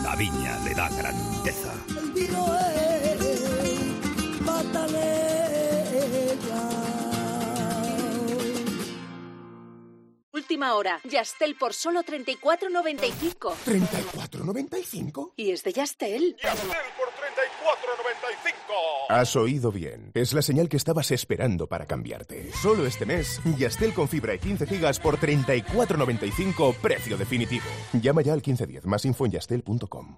[0.03, 1.73] La viña le da grandeza.
[1.97, 4.87] El vino es pata
[10.33, 10.99] Última hora.
[11.03, 13.53] Yastel por solo 34.95.
[13.65, 15.33] ¿34.95?
[15.35, 16.35] Y es de Yastel.
[16.41, 19.09] Yastel por 34.95.
[19.09, 20.09] Has oído bien.
[20.15, 22.51] Es la señal que estabas esperando para cambiarte.
[22.51, 27.65] Solo este mes, Yastel con fibra y 15 gigas por 34.95, precio definitivo.
[27.93, 30.17] Llama ya al 1510, más info en yastel.com.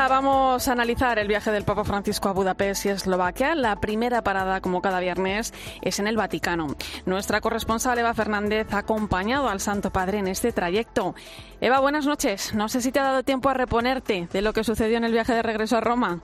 [0.11, 3.55] vamos a analizar el viaje del Papa Francisco a Budapest y Eslovaquia.
[3.55, 6.75] La primera parada, como cada viernes, es en el Vaticano.
[7.05, 11.15] Nuestra corresponsal Eva Fernández ha acompañado al Santo Padre en este trayecto.
[11.61, 12.53] Eva, buenas noches.
[12.53, 15.13] No sé si te ha dado tiempo a reponerte de lo que sucedió en el
[15.13, 16.21] viaje de regreso a Roma.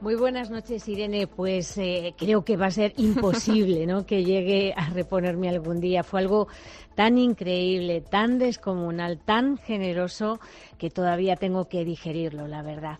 [0.00, 1.26] Muy buenas noches, Irene.
[1.26, 4.06] Pues eh, creo que va a ser imposible ¿no?
[4.06, 6.04] que llegue a reponerme algún día.
[6.04, 6.46] Fue algo
[6.94, 10.38] tan increíble, tan descomunal, tan generoso
[10.78, 12.98] que todavía tengo que digerirlo, la verdad.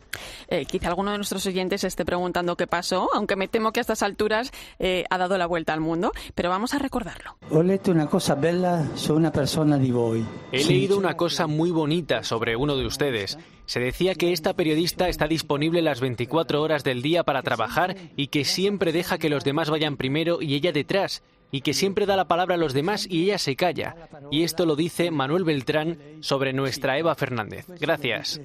[0.48, 3.82] Eh, quizá alguno de nuestros oyentes esté preguntando qué pasó, aunque me temo que a
[3.82, 7.36] estas alturas eh, ha dado la vuelta al mundo, pero vamos a recordarlo.
[7.50, 10.24] Ho letto una cosa bella su una persona di voi.
[10.52, 13.38] He leído una cosa muy bonita sobre uno de ustedes.
[13.66, 18.28] Se decía que esta periodista está disponible las 24 horas del día para trabajar y
[18.28, 22.16] que siempre deja que los demás vayan primero y ella detrás y que siempre da
[22.16, 23.96] la palabra a los demás y ella se calla.
[24.30, 27.66] Y esto lo dice Manuel Beltrán sobre nuestra Eva Fernández.
[27.80, 28.40] Gracias.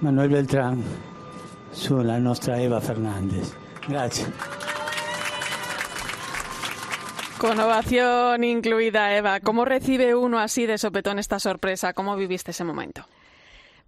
[0.00, 0.82] Manuel Beltrán
[1.72, 3.54] sulla nostra Eva Fernández.
[3.88, 4.30] Gracias.
[7.38, 9.40] Con ovación incluida, Eva.
[9.40, 11.92] ¿Cómo recibe uno así de sopetón esta sorpresa?
[11.92, 13.04] ¿Cómo viviste ese momento?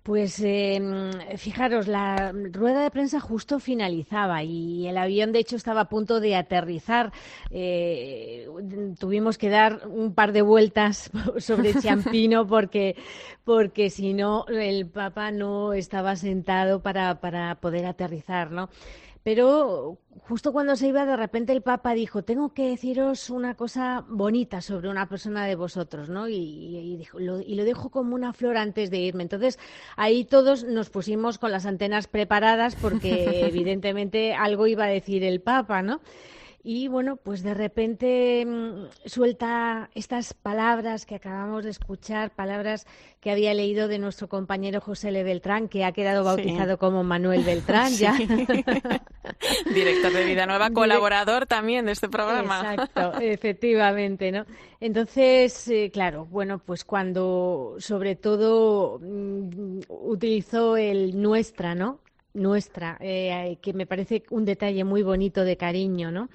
[0.04, 0.82] Pues eh,
[1.38, 6.20] fijaros, la rueda de prensa justo finalizaba y el avión, de hecho, estaba a punto
[6.20, 7.10] de aterrizar.
[7.50, 8.46] Eh,
[8.98, 12.96] tuvimos que dar un par de vueltas sobre Champino porque,
[13.44, 18.68] porque si no, el Papa no estaba sentado para, para poder aterrizar, ¿no?
[19.24, 24.04] Pero justo cuando se iba, de repente el Papa dijo, tengo que deciros una cosa
[24.06, 26.28] bonita sobre una persona de vosotros, ¿no?
[26.28, 29.22] Y, dijo, lo, y lo dijo como una flor antes de irme.
[29.22, 29.58] Entonces,
[29.96, 35.40] ahí todos nos pusimos con las antenas preparadas porque evidentemente algo iba a decir el
[35.40, 36.02] Papa, ¿no?
[36.66, 42.86] Y bueno, pues de repente mm, suelta estas palabras que acabamos de escuchar, palabras
[43.20, 47.44] que había leído de nuestro compañero José Le Beltrán, que ha quedado bautizado como Manuel
[47.44, 48.14] Beltrán ya.
[49.74, 52.72] Director de Vida Nueva, colaborador también de este programa.
[52.72, 54.46] Exacto, efectivamente, ¿no?
[54.80, 61.98] Entonces, eh, claro, bueno, pues cuando sobre todo mm, utilizó el nuestra, ¿no?
[62.34, 66.28] Nuestra, eh, que me parece un detalle muy bonito de cariño, ¿no?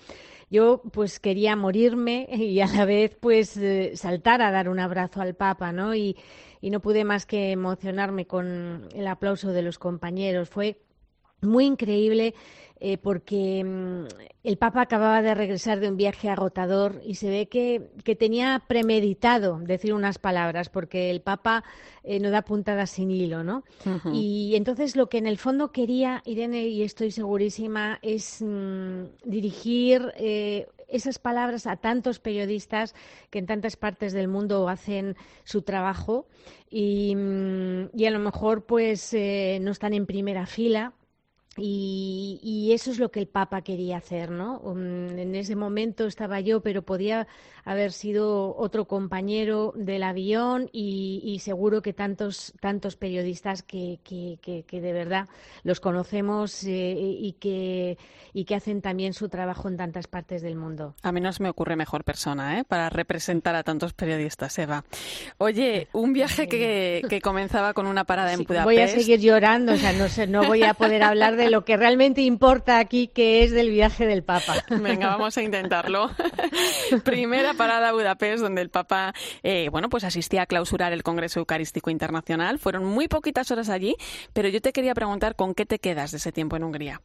[0.50, 5.22] Yo pues quería morirme y a la vez pues eh, saltar a dar un abrazo
[5.22, 5.94] al Papa, ¿no?
[5.94, 6.18] Y,
[6.62, 10.50] y no pude más que emocionarme con el aplauso de los compañeros.
[10.50, 10.82] Fue
[11.42, 12.34] muy increíble
[12.82, 14.06] eh, porque mm,
[14.46, 19.60] el Papa acababa de regresar de un viaje agotador y se ve que, tenía premeditado
[19.60, 21.66] decir unas palabras, porque el Papa
[22.04, 23.64] eh, no da puntadas sin hilo, ¿no?
[24.14, 30.14] Y entonces lo que en el fondo quería Irene, y estoy segurísima, es mm, dirigir
[30.16, 32.96] eh, esas palabras a tantos periodistas
[33.30, 36.28] que en tantas partes del mundo hacen su trabajo
[36.70, 40.94] y, mm, y a lo mejor pues no están en primera fila
[41.62, 44.60] y, eso es lo que el Papa quería hacer, ¿no?
[44.60, 47.28] Um, en ese momento estaba yo, pero podía
[47.66, 54.94] haber sido otro compañero del avión y, seguro que tantos, tantos periodistas que, que, de
[54.94, 55.28] verdad
[55.64, 57.98] los conocemos eh, y, que,
[58.34, 60.96] y que hacen también su trabajo en tantas partes del mundo.
[61.04, 62.64] A mí no se me ocurre mejor persona ¿eh?
[62.64, 64.84] para representar a tantos periodistas, Eva.
[65.38, 68.66] Oye, un viaje que, comenzaba con una parada en Budapest.
[68.66, 71.66] Voy a seguir llorando, o sea, no, sé, no voy a poder hablar de lo
[71.66, 74.64] que realmente importa aquí, que es del viaje del Papa.
[74.70, 76.12] Venga, vamos a intentarlo.
[77.04, 81.90] Primera parada Budapest, donde el Papa, eh, bueno, pues asistía a clausurar el Congreso Eucarístico
[81.90, 82.60] Internacional.
[82.60, 83.96] Fueron muy poquitas horas allí,
[84.34, 87.02] pero yo te quería preguntar con qué te quedas de ese tiempo en Hungría.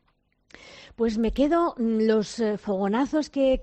[0.97, 3.61] Pues me quedo, mm, los eh, fogonazos que,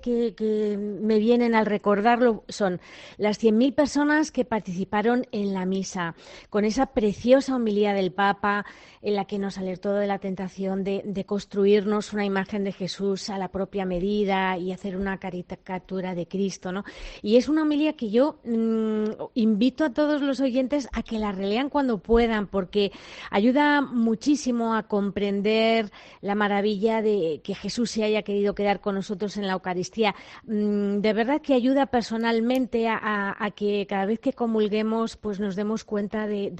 [1.02, 2.78] me vienen al recordarlo son
[3.16, 6.14] las 100.000 personas que participaron en la misa,
[6.50, 8.66] con esa preciosa homilía del Papa
[9.00, 13.38] en la que nos alertó de la tentación de, construirnos una imagen de Jesús a
[13.38, 16.70] la propia medida y hacer una caricatura de Cristo.
[16.70, 16.84] ¿no?
[17.22, 19.04] Y es una homilía que yo mm,
[19.34, 22.92] invito a todos los oyentes a que la relean cuando puedan, porque
[23.30, 29.36] ayuda muchísimo a comprender la maravilla de que, Jesús se haya querido quedar con nosotros
[29.36, 30.14] en la Eucaristía.
[30.46, 35.84] Mm, de verdad que ayuda personalmente a, que cada vez que comulguemos pues nos demos
[35.84, 36.50] cuenta de,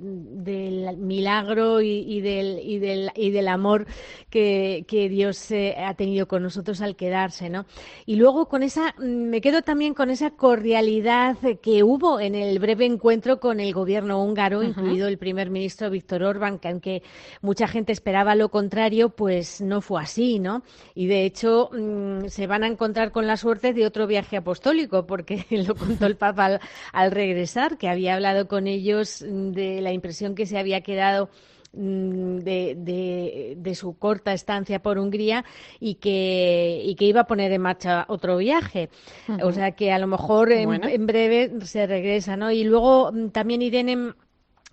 [0.00, 3.86] del milagro y, del, y, del, y del amor
[4.30, 7.50] que, Dios eh, ha tenido con nosotros al quedarse.
[7.50, 7.66] ¿no?
[8.06, 12.58] Y luego con esa, mm, me quedo también con esa cordialidad que hubo en el
[12.58, 17.02] breve encuentro con el gobierno húngaro, incluido el primer ministro Víctor Orbán, que aunque
[17.42, 20.62] mucha gente esperaba lo contrario, pues no fue así, ¿no?
[20.94, 25.06] Y de hecho mm, se van a encontrar con la suerte de otro viaje apostólico,
[25.06, 26.60] porque lo contó el Papa
[26.92, 31.30] al, regresar, que había hablado con ellos de la impresión que se había quedado
[31.72, 35.44] mm, de, su corta estancia por Hungría
[35.78, 38.90] y que, y que iba a poner en marcha otro viaje.
[39.42, 42.50] O sea que a lo mejor en, en, breve se regresa, ¿no?
[42.50, 44.14] Y luego mm, también Irene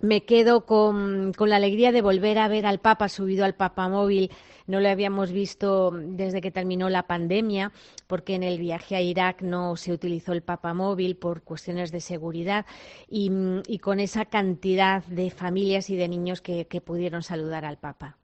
[0.00, 3.88] me quedo con, con, la alegría de volver a ver al Papa subido al Papa
[3.88, 4.30] móvil.
[4.66, 7.72] No lo habíamos visto desde que terminó la pandemia,
[8.06, 12.00] porque en el viaje a Irak no se utilizó el Papa móvil por cuestiones de
[12.00, 12.66] seguridad
[13.08, 13.30] y,
[13.78, 18.18] con esa cantidad de familias y de niños que pudieron saludar al Papa.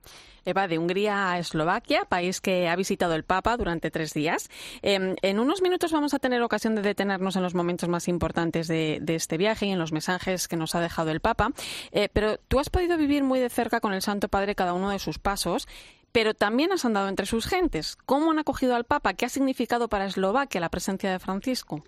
[0.45, 4.49] Eva, de Hungría a Eslovaquia, país que ha visitado el Papa durante tres días.
[4.81, 8.67] Em, en unos minutos vamos a tener ocasión de detenernos en los momentos más importantes
[8.67, 11.51] de, este viaje y en los mensajes que nos ha dejado el Papa.
[11.91, 14.89] Eh, pero tú has podido vivir muy de cerca con el Santo Padre cada uno
[14.89, 15.67] de sus pasos
[16.11, 17.97] pero también has andado entre sus gentes.
[18.05, 19.15] ¿Cómo han acogido al Papa?
[19.15, 21.83] ¿Qué ha significado para Eslovaquia la presencia de Francisco?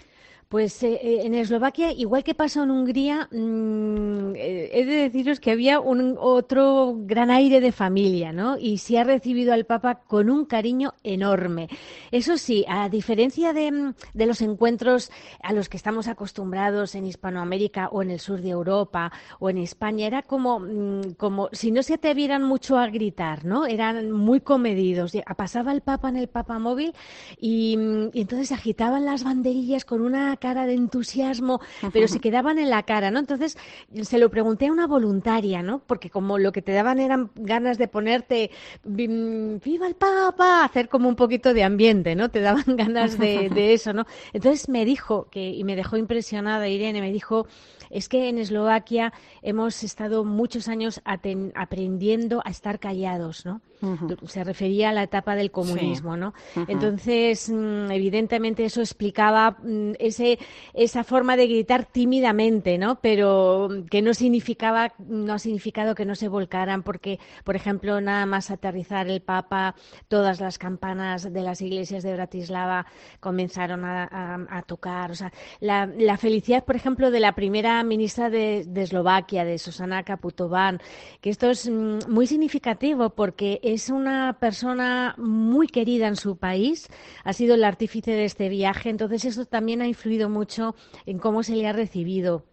[0.50, 5.42] Pues eh, eh, en Eslovaquia, igual que pasó en Hungría, mm, eh, he de deciros
[5.42, 8.58] que había un otro gran aire de familia, ¿no?
[8.58, 11.68] Y se ha recibido al Papa con un cariño enorme.
[12.12, 15.12] Eso sí, a diferencia de, mm, los encuentros
[15.44, 19.58] a los que estamos acostumbrados en Hispanoamérica o en el sur de Europa o en
[19.58, 23.66] España, era como, mm, como si no se atrevieran mucho a gritar, ¿no?
[23.66, 25.12] Eran muy comedidos.
[25.36, 26.94] Pasaba el Papa en el Papa móvil
[27.38, 27.74] y
[28.14, 31.62] entonces agitaban las banderillas con una cara de entusiasmo,
[31.92, 33.20] pero se quedaban en la cara, ¿no?
[33.20, 33.58] Entonces
[34.02, 35.80] se lo pregunté a una voluntaria, ¿no?
[35.80, 38.52] Porque como lo que te daban eran ganas de ponerte
[38.84, 42.30] viva el Papa, hacer como un poquito de ambiente, ¿no?
[42.30, 44.06] Te daban ganas de, de eso, ¿no?
[44.34, 47.48] Entonces me dijo que y me dejó impresionada Irene, me dijo
[47.90, 51.02] es que en Eslovaquia hemos estado muchos años
[51.56, 53.62] aprendiendo a estar callados, ¿no?
[54.28, 56.34] Se refería a la etapa del comunismo, ¿no?
[56.68, 60.40] Entonces, mm, evidentemente eso explicaba mm, ese,
[60.74, 63.00] esa forma de gritar tímidamente, ¿no?
[63.02, 68.26] Pero que no significaba, no ha significado que no se volcaran, porque, por ejemplo, nada
[68.26, 69.76] más aterrizar el Papa,
[70.08, 72.86] todas las campanas de las iglesias de Bratislava
[73.20, 75.12] comenzaron a, tocar.
[75.12, 80.04] O sea, la, la felicidad, por ejemplo, de la primera ministra de, Eslovaquia, de Susana
[80.04, 80.80] Kaputovan,
[81.22, 86.88] que esto es mm, muy significativo porque es una persona muy querida en su país,
[87.24, 91.44] ha sido el artífice de este viaje, entonces eso también ha influido mucho en cómo
[91.44, 92.46] se le ha recibido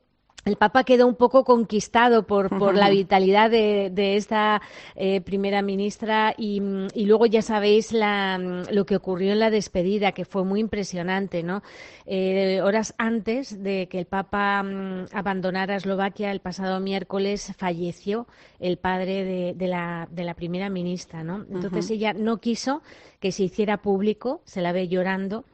[0.44, 4.60] el Papa quedó un poco conquistado por, por la vitalidad de, de esta
[4.94, 6.60] eh, primera ministra y,
[6.94, 8.38] y, luego ya sabéis la,
[8.70, 11.62] lo que ocurrió en la despedida, que fue muy impresionante, ¿no?
[12.06, 18.26] Eh, horas antes de que el Papa mm, abandonara Eslovaquia, el pasado miércoles falleció
[18.60, 21.44] el padre de, de, la, de la primera ministra, ¿no?
[21.50, 22.82] Entonces ella no quiso
[23.20, 25.44] que se hiciera público, se la ve llorando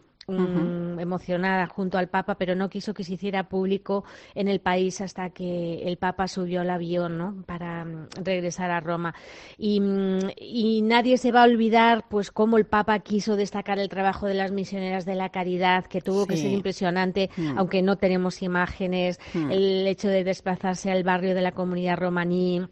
[0.99, 4.05] emocionada junto al Papa, pero no quiso que se hiciera público
[4.35, 7.43] en el país hasta que el Papa subió al avión ¿no?
[7.47, 9.15] para mm, regresar a Roma.
[9.59, 13.89] Y, mm, y, nadie se va a olvidar pues cómo el Papa quiso destacar el
[13.89, 17.59] trabajo de las misioneras de la caridad, que tuvo que ser impresionante, mm.
[17.59, 22.67] aunque no tenemos imágenes, el hecho de desplazarse al barrio de la comunidad romaní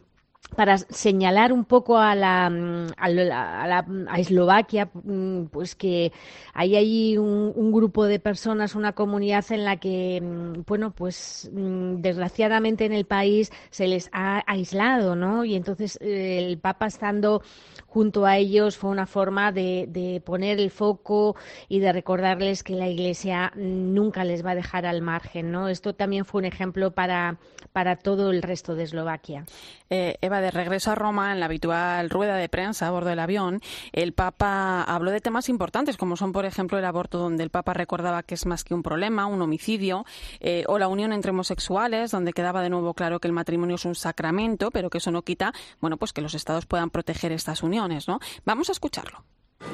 [0.56, 6.12] para señalar un poco a la, mm, a, Eslovaquia, mm, pues que
[6.54, 12.86] hay ahí un, grupo de personas, una comunidad en la que, mm, bueno, pues desgraciadamente
[12.86, 15.44] en el país se les ha aislado, ¿no?
[15.44, 17.42] Y entonces eh, el Papa estando
[17.88, 21.36] junto a ellos fue una forma de, poner el foco
[21.68, 25.68] y de recordarles que la Iglesia nunca les va a dejar al margen, ¿no?
[25.68, 27.38] Esto también fue un ejemplo para,
[27.72, 29.44] para todo el resto de Eslovaquia.
[29.90, 33.18] Eh, Eva, de regreso a Roma, en la habitual rueda de prensa a bordo del
[33.20, 33.60] avión,
[33.92, 37.72] el Papa habló de temas importantes, como son, por ejemplo, el aborto, donde el Papa
[37.72, 40.04] recordaba que es más que un problema, un homicidio,
[40.40, 43.84] eh, o la unión entre homosexuales, donde quedaba de nuevo claro que el matrimonio es
[43.86, 47.62] un sacramento, pero que eso no quita, bueno, pues que los estados puedan proteger estas
[47.62, 47.78] uniones,
[48.08, 48.20] ¿no?
[48.44, 49.24] Vamos a escucharlo.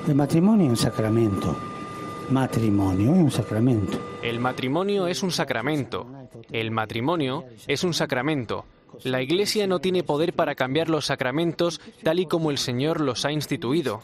[0.07, 1.57] El matrimonio es un sacramento.
[2.31, 3.99] Matrimonio es un sacramento.
[4.23, 6.07] El matrimonio es un sacramento.
[6.51, 8.65] El matrimonio es un sacramento.
[9.03, 13.25] La Iglesia no tiene poder para cambiar los sacramentos tal y como el Señor los
[13.25, 14.01] ha instituido.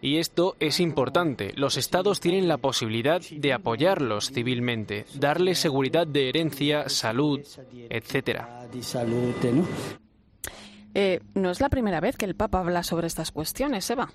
[0.00, 1.52] Y esto es importante.
[1.56, 7.40] Los estados tienen la posibilidad de apoyarlos civilmente, darles seguridad de herencia, salud,
[7.90, 8.42] etc.
[10.94, 14.10] Eh, no es la primera vez que el Papa habla sobre estas cuestiones, Eva.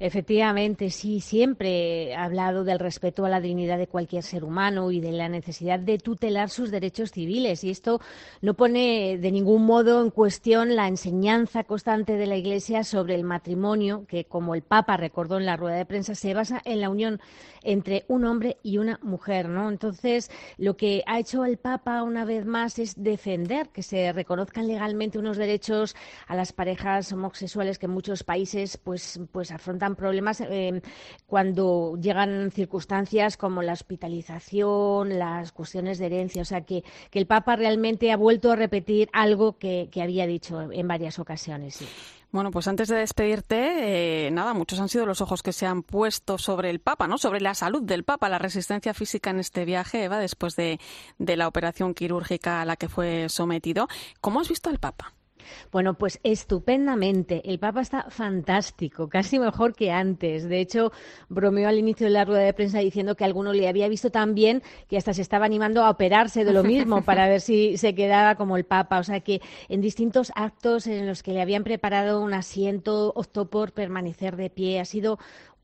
[0.00, 5.00] Efectivamente, sí, siempre ha hablado del respeto a la dignidad de cualquier ser humano y
[5.00, 7.64] de la necesidad de tutelar sus derechos civiles.
[7.64, 8.00] Y esto
[8.40, 13.24] no pone de ningún modo en cuestión la enseñanza constante de la Iglesia sobre el
[13.24, 16.90] matrimonio, que, como el Papa recordó en la rueda de prensa, se basa en la
[16.90, 17.20] unión
[17.64, 19.68] entre un hombre y una mujer, ¿no?
[19.68, 24.68] Entonces, lo que ha hecho el Papa una vez más es defender que se reconozcan
[24.68, 25.96] legalmente unos derechos
[26.28, 30.80] a las parejas homosexuales que en muchos países pues, pues afrontan problemas eh,
[31.26, 36.42] cuando llegan circunstancias como la hospitalización, las cuestiones de herencia.
[36.42, 40.86] O sea, que, el Papa realmente ha vuelto a repetir algo que, había dicho en
[40.86, 41.80] varias ocasiones.
[42.30, 45.82] Bueno, pues antes de despedirte, eh, nada, muchos han sido los ojos que se han
[45.82, 47.18] puesto sobre el Papa, ¿no?
[47.18, 50.78] Sobre la salud del Papa, la resistencia física en este viaje, Eva, después de,
[51.18, 53.88] de la operación quirúrgica a la que fue sometido.
[54.20, 55.14] ¿Cómo has visto al Papa?
[55.72, 57.42] Bueno, pues estupendamente.
[57.44, 60.48] El Papa está fantástico, casi mejor que antes.
[60.48, 60.92] De hecho,
[61.28, 64.34] bromeó al inicio de la rueda de prensa diciendo que alguno le había visto tan
[64.34, 67.94] bien que hasta se estaba animando a operarse de lo mismo para ver si se
[67.94, 68.98] quedaba como el Papa.
[68.98, 73.50] O sea que en distintos actos en los que le habían preparado un asiento optó
[73.50, 74.80] por permanecer de pie.
[74.80, 75.18] Ha sido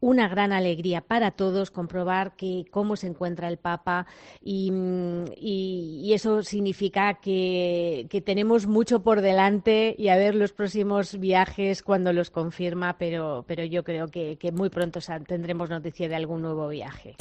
[0.04, 4.06] una gran alegría para todos comprobar que cómo se encuentra el Papa
[4.42, 12.12] y, eso significa que, tenemos mucho por delante y a ver los próximos viajes cuando
[12.12, 16.68] los confirma, pero, pero yo creo que, que muy pronto tendremos noticia de algún nuevo
[16.68, 17.16] viaje.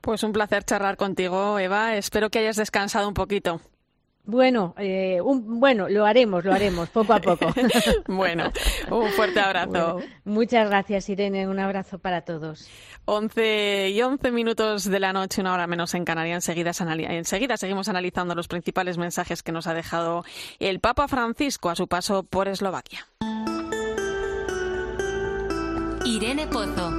[0.00, 1.96] Pues un placer charlar contigo, Eva.
[1.96, 3.60] Espero que hayas descansado un poquito.
[4.26, 7.46] Bueno, eh, un, bueno, lo haremos, lo haremos, poco a poco.
[8.08, 8.50] bueno,
[8.90, 10.00] un fuerte abrazo.
[10.24, 11.46] muchas gracias, Irene.
[11.46, 12.68] Un abrazo para todos.
[13.04, 16.48] 11 y 11 minutos de la noche, una hora menos en Canarias.
[16.48, 16.72] Enseguida,
[17.10, 20.24] enseguida seguimos analizando los principales mensajes que nos ha dejado
[20.58, 23.06] el Papa Francisco a su paso por Eslovaquia.
[26.04, 26.90] Irene Pozo.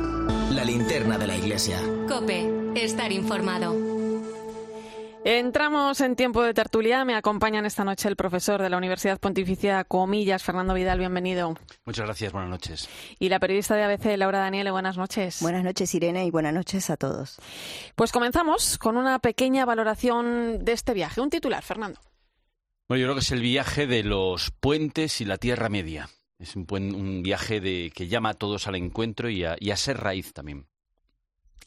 [0.53, 1.77] La linterna de la iglesia.
[2.07, 4.06] Cope, estar informado.
[5.29, 7.03] Entramos en tiempo de tertulia.
[7.03, 10.99] Me acompañan esta noche el profesor de la Universidad Pontificia Comillas, Fernando Vidal.
[10.99, 11.53] Bienvenido.
[11.83, 12.31] Muchas gracias.
[12.31, 12.87] Buenas noches.
[13.19, 14.71] Y la periodista de ABC, Laura Daniele.
[14.71, 15.41] Buenas noches.
[15.41, 17.39] Buenas noches, Irene, y buenas noches a todos.
[17.97, 21.19] Pues comenzamos con una pequeña valoración de este viaje.
[21.19, 21.99] Un titular, Fernando.
[22.87, 26.07] Bueno, yo creo que es el viaje de los puentes y la Tierra Media.
[26.39, 30.31] Es un, un viaje de, que llama a todos al encuentro y a ser raíz
[30.31, 30.67] también.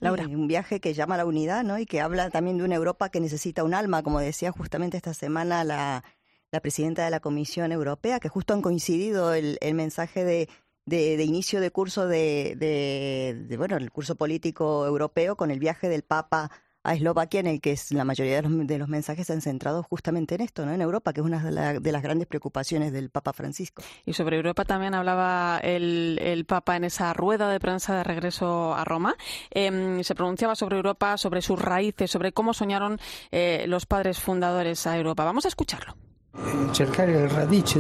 [0.01, 0.27] Laura.
[0.27, 1.79] un viaje que llama a la unidad, ¿no?
[1.79, 5.15] Y que habla también de una Europa que necesita un alma, como decía justamente esta
[5.15, 6.03] semana la,
[6.51, 10.49] la presidenta de la Comisión Europea, que justo han coincidido el, el mensaje de,
[10.87, 15.89] de, de, inicio de curso de, de, bueno, el curso político europeo con el viaje
[15.89, 16.51] del Papa
[16.83, 20.41] a Eslovaquia, en el que la mayoría de los, mensajes se han centrado justamente en
[20.41, 20.73] esto, ¿no?
[20.73, 21.43] en Europa, que es una
[21.79, 23.83] de, las grandes preocupaciones del Papa Francisco.
[24.07, 28.85] Y sobre Europa también hablaba el, Papa en esa rueda de prensa de regreso a
[28.85, 29.15] Roma.
[29.51, 32.99] Em, se pronunciaba sobre Europa, sobre sus raíces, sobre cómo soñaron
[33.31, 35.25] eh, los padres fundadores a Europa.
[35.25, 35.95] Vamos a escucharlo.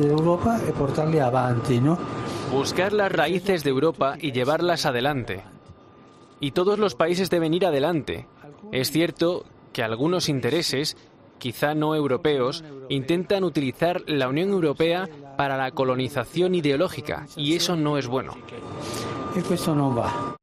[0.00, 1.98] de Europa e avanti, ¿no?
[2.50, 5.42] Buscar las raíces de Europa y llevarlas adelante.
[6.40, 8.26] Y todos los países deben ir adelante
[8.72, 10.96] es cierto que algunos intereses,
[11.38, 17.98] quizá no europeos, intentan utilizar la Unión Europea para la colonización ideológica y eso no
[17.98, 18.36] es bueno.
[19.74, 20.39] no va.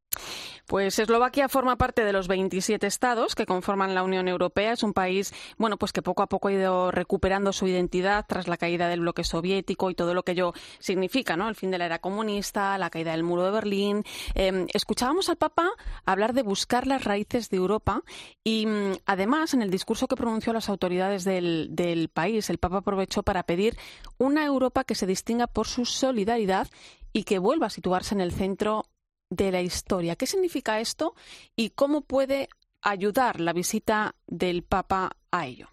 [0.67, 4.73] Pues Eslovaquia forma parte de los 27 estados que conforman la Unión Europea.
[4.73, 8.49] Es un país, bueno, pues que poco a poco ha ido recuperando su identidad tras
[8.49, 11.47] la caída del bloque soviético y todo lo que ello significa, ¿no?
[11.47, 14.03] El fin de la era comunista, la caída del muro de Berlín.
[14.35, 15.69] Em, escuchábamos al Papa
[16.03, 18.03] hablar de buscar las raíces de Europa
[18.43, 22.57] y mm, además en el discurso que pronunció a las autoridades del, del país, el
[22.57, 23.77] Papa aprovechó para pedir
[24.17, 26.67] una Europa que se distinga por su solidaridad
[27.13, 28.83] y que vuelva a situarse en el centro
[29.29, 30.15] de la historia.
[30.15, 31.15] ¿Qué significa esto
[31.55, 32.49] y cómo puede
[32.81, 35.69] ayudar la visita del Papa a ello?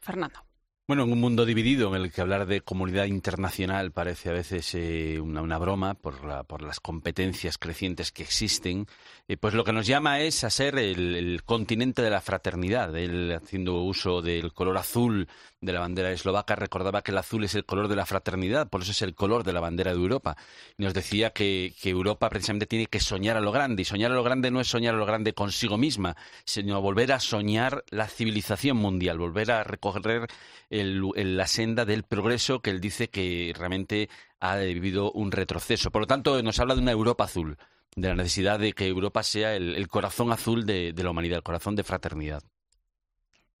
[0.00, 0.48] Fernando.
[0.88, 4.74] Bueno, en un mundo dividido en el que hablar de comunidad internacional parece a veces
[4.74, 6.24] eh, una, broma por,
[6.62, 8.86] las competencias crecientes que existen,
[9.28, 12.94] eh, pues lo que nos llama es a ser el, continente de la fraternidad,
[13.36, 15.28] haciendo uso del color azul
[15.60, 18.82] de la bandera eslovaca recordaba que el azul es el color de la fraternidad, por
[18.82, 20.36] eso es el color de la bandera de Europa.
[20.76, 24.14] Y nos decía que, Europa precisamente tiene que soñar a lo grande, y soñar a
[24.14, 28.06] lo grande no es soñar a lo grande consigo misma, sino volver a soñar la
[28.06, 30.28] civilización mundial, volver a recorrer
[30.70, 34.08] la senda del progreso que él dice que realmente
[34.40, 35.90] ha vivido un retroceso.
[35.90, 37.56] Por lo tanto, nos habla de una Europa azul,
[37.96, 41.74] de la necesidad de que Europa sea el, corazón azul de la humanidad, el corazón
[41.74, 42.42] de fraternidad.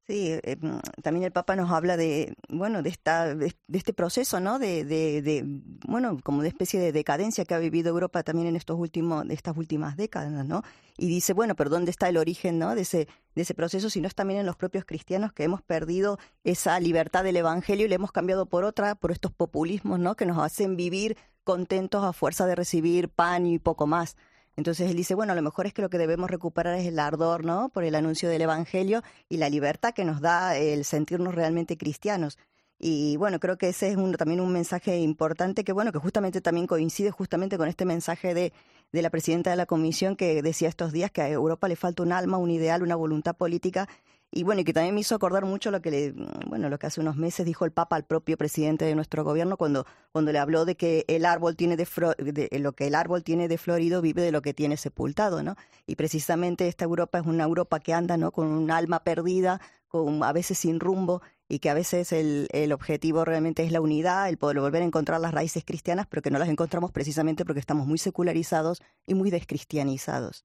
[0.08, 4.40] Sí, eh, mm, también el Papa nos habla de, bueno, de esta, de, este proceso,
[4.40, 4.58] ¿no?
[4.58, 5.44] De, de,
[5.86, 9.34] bueno, como de especie de decadencia que ha vivido Europa también en estos últimos, de
[9.34, 10.62] estas últimas décadas, ¿no?
[10.96, 12.74] Y dice, bueno, pero ¿dónde está el origen, ¿no?
[12.74, 15.60] De ese, de ese proceso, si no es también en los propios cristianos que hemos
[15.60, 20.16] perdido esa libertad del Evangelio y le hemos cambiado por otra, por estos populismos, ¿no?
[20.16, 24.16] Que nos hacen vivir contentos a fuerza de recibir pan y poco más.
[24.58, 26.98] Entonces él dice, bueno, a lo mejor es que lo que debemos recuperar es el
[26.98, 27.68] ardor, ¿no?
[27.68, 32.38] Por el anuncio del Evangelio y la libertad que nos da el sentirnos realmente cristianos.
[32.76, 36.40] Y bueno, creo que ese es un, también un mensaje importante que, bueno, que justamente
[36.40, 38.52] también coincide justamente con este mensaje de,
[38.90, 42.02] de la presidenta de la Comisión que decía estos días que a Europa le falta
[42.02, 43.88] un alma, un ideal, una voluntad política
[44.30, 46.12] y bueno, y que también me hizo acordar mucho lo que le,
[46.46, 49.56] bueno, lo que hace unos meses dijo el Papa al propio presidente de nuestro gobierno
[49.56, 51.86] cuando, cuando le habló de que el árbol tiene de,
[52.18, 55.56] de, lo que el árbol tiene de florido vive de lo que tiene sepultado, ¿no?
[55.86, 58.30] Y precisamente esta Europa es una Europa que anda, ¿no?
[58.30, 63.24] Con un alma perdida, con a veces sin rumbo y que a veces el, objetivo
[63.24, 66.38] realmente es la unidad, el poder volver a encontrar las raíces cristianas, pero que no
[66.38, 70.44] las encontramos precisamente porque estamos muy secularizados y muy descristianizados.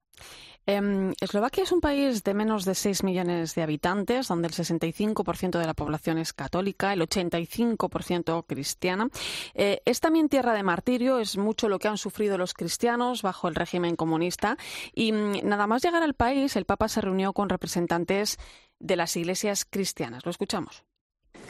[0.66, 5.60] Em, Eslovaquia es un país de menos de 6 millones de habitantes, donde el 65%
[5.60, 9.10] de la población es católica, el 85% cristiana.
[9.56, 13.50] Eh, es también tierra de martirio, es mucho lo que han sufrido los cristianos bajo
[13.50, 14.58] el régimen comunista.
[14.94, 18.38] Y mm, nada más llegar al país, el Papa se reunió con representantes
[18.80, 20.26] de las iglesias cristianas.
[20.26, 20.86] Lo escuchamos.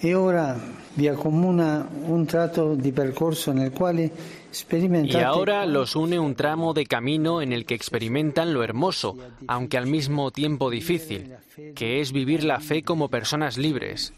[0.03, 0.57] Y ahora
[0.97, 8.53] un trato percorso Y ahora los une un tramo de camino en el que experimentan
[8.53, 9.17] lo hermoso,
[9.47, 11.35] aunque al mismo tiempo difícil,
[11.73, 14.13] que es vivir la fe como personas libres.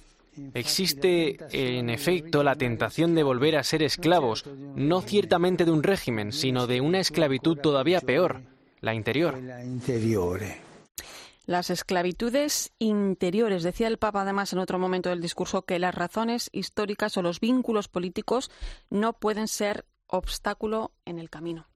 [0.56, 4.44] Existe, en efecto, la tentación de volver a ser esclavos,
[4.76, 8.42] no ciertamente de un régimen, sino de una esclavitud todavía peor,
[8.82, 9.40] la interior.
[11.46, 13.64] Las esclavitudes interiores.
[13.64, 17.40] Decía el Papa, además, en otro momento del discurso, que las razones históricas o los
[17.40, 18.50] vínculos políticos
[18.90, 21.68] no pueden ser obstáculo en el camino.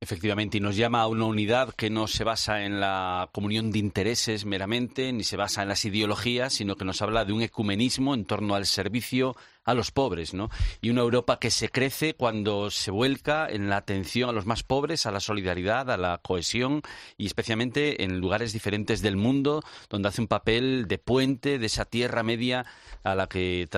[0.00, 3.78] Efectivamente, y nos llama a una unidad que no se basa en la comunión de
[3.78, 8.12] intereses meramente, ni se basa en las ideologías, sino que nos habla de un ecumenismo
[8.12, 9.34] en torno al servicio
[9.64, 10.50] a los pobres, ¿no?
[10.80, 14.62] Y una Europa que se crece cuando se vuelca en la atención a los más
[14.62, 16.82] pobres, a la solidaridad, a la cohesión
[17.16, 21.84] y especialmente en lugares diferentes del mundo, donde hace un papel de puente de esa
[21.84, 22.66] tierra media
[23.02, 23.68] a la que,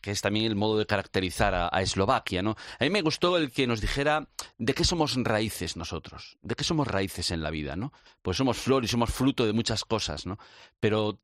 [0.00, 2.56] que es también el modo de caracterizar a, a, Eslovaquia, ¿no?
[2.78, 4.28] A mí me gustó el que nos dijera
[4.58, 7.92] de qué somos raíces nosotros, de qué somos raíces en la vida, ¿no?
[8.22, 10.38] Pues somos flor y somos fruto de muchas cosas, ¿no?
[10.80, 11.18] Pero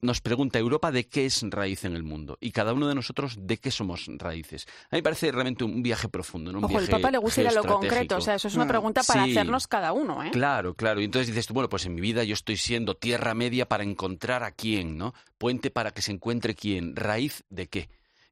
[0.00, 3.36] nos pregunta Europa de qué es raíz en el mundo y cada uno de nosotros
[3.40, 4.66] de qué somos raíces.
[4.90, 6.58] A mí me parece realmente un viaje profundo, ¿no?
[6.58, 8.66] Un Ojo, el Papa le gusta ir a lo concreto, o sea, eso es una
[8.66, 10.30] mm, pregunta para hacernos cada uno, ¿eh?
[10.30, 11.00] Claro, claro.
[11.00, 13.84] Y entonces dices tú, bueno, pues en mi vida yo estoy siendo tierra media para
[13.84, 15.14] encontrar a quién, ¿no?
[15.38, 17.88] Puente para que se encuentre quién, raíz de qué.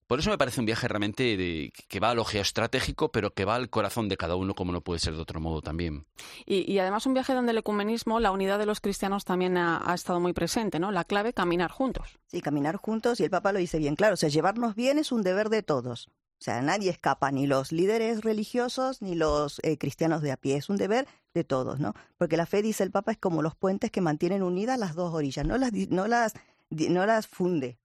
[0.06, 3.54] Por eso me parece un viaje realmente que va a lo geoestratégico, pero que va
[3.54, 6.06] al corazón de cada uno, como no puede ser de otro modo también.
[6.44, 10.20] Y, además un viaje donde el ecumenismo, la unidad de los cristianos también ha, estado
[10.20, 10.92] muy presente, ¿no?
[10.92, 12.18] La clave, caminar juntos.
[12.26, 15.12] Sí, caminar juntos, y el Papa lo dice bien claro, o sea, llevarnos bien es
[15.12, 16.08] un deber de todos.
[16.42, 20.56] O sea, nadie escapa, ni los líderes religiosos, ni los eh, cristianos de a pie.
[20.56, 21.94] Es un deber de todos, ¿no?
[22.18, 25.14] Porque la fe, dice el Papa, es como los puentes que mantienen unidas las dos
[25.14, 26.34] orillas, no las, no las,
[26.70, 27.78] no las funde,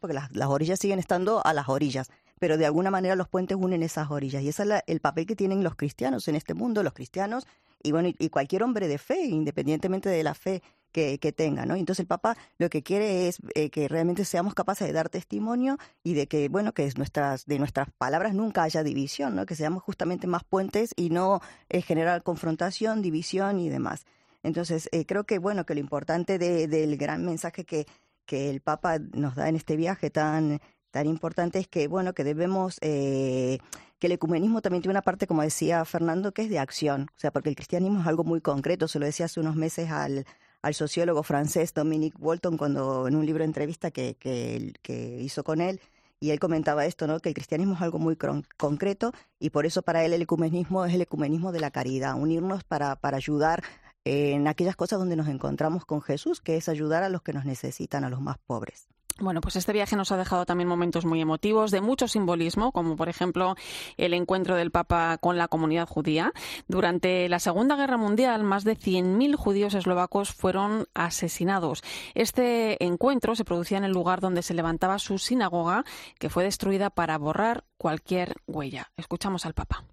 [0.00, 3.82] porque las, orillas siguen estando a las orillas, pero de alguna manera los puentes unen
[3.82, 4.42] esas orillas.
[4.42, 7.46] Y ese es el papel que tienen los cristianos en este mundo, los cristianos
[7.82, 10.62] y bueno y, cualquier hombre de fe, independientemente de la fe
[10.92, 11.76] que, que tenga, ¿no?
[11.76, 15.78] Entonces el Papa lo que quiere es eh, que realmente seamos capaces de dar testimonio
[16.02, 19.46] y de que, bueno, que nuestras, de nuestras palabras nunca haya división, ¿no?
[19.46, 24.04] Que seamos justamente más puentes y no eh, generar confrontación, división y demás.
[24.42, 27.86] Entonces, eh, creo que, bueno, que lo importante del gran mensaje que,
[28.30, 30.60] que el Papa nos da en este viaje tan,
[30.92, 33.58] tan importante es que, bueno, que debemos, eh,
[33.98, 37.18] que el ecumenismo también tiene una parte, como decía Fernando, que es de acción, o
[37.18, 40.26] sea, porque el cristianismo es algo muy concreto, se lo decía hace unos meses al,
[40.62, 45.42] al sociólogo francés Dominique Walton cuando en un libro de entrevista que, que, que hizo
[45.42, 45.80] con él,
[46.20, 47.18] y él comentaba esto, ¿no?
[47.18, 48.16] que el cristianismo es algo muy
[48.56, 49.10] concreto
[49.40, 52.94] y por eso para él el ecumenismo es el ecumenismo de la caridad, unirnos para,
[52.94, 53.64] para ayudar
[54.04, 57.44] en aquellas cosas donde nos encontramos con Jesús, que es ayudar a los que nos
[57.44, 58.88] necesitan, a los más pobres.
[59.20, 62.96] Bueno, pues este viaje nos ha dejado también momentos muy emotivos, de mucho simbolismo, como
[62.96, 63.54] por ejemplo
[63.98, 66.32] el encuentro del Papa con la comunidad judía.
[66.68, 71.82] Durante la Segunda Guerra Mundial, más de 100.000 judíos eslovacos fueron asesinados.
[72.14, 75.84] Este encuentro se producía en el lugar donde se levantaba su sinagoga,
[76.18, 78.90] que fue destruida para borrar cualquier huella.
[78.96, 79.84] Escuchamos al Papa.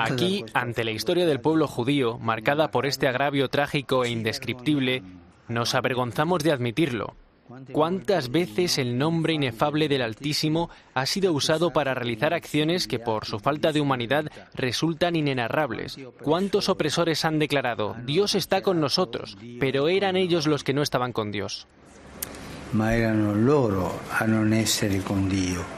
[0.00, 5.02] Aquí, ante la historia del pueblo judío, marcada por este agravio trágico e indescriptible,
[5.48, 7.16] nos avergonzamos de admitirlo.
[7.72, 13.24] ¿Cuántas veces el nombre inefable del Altísimo ha sido usado para realizar acciones que por
[13.24, 15.98] su falta de humanidad resultan inenarrables?
[16.22, 21.12] ¿Cuántos opresores han declarado, Dios está con nosotros, pero eran ellos los que no estaban
[21.12, 21.66] con Dios?
[22.70, 25.77] Ma erano loro a non essere con Dio.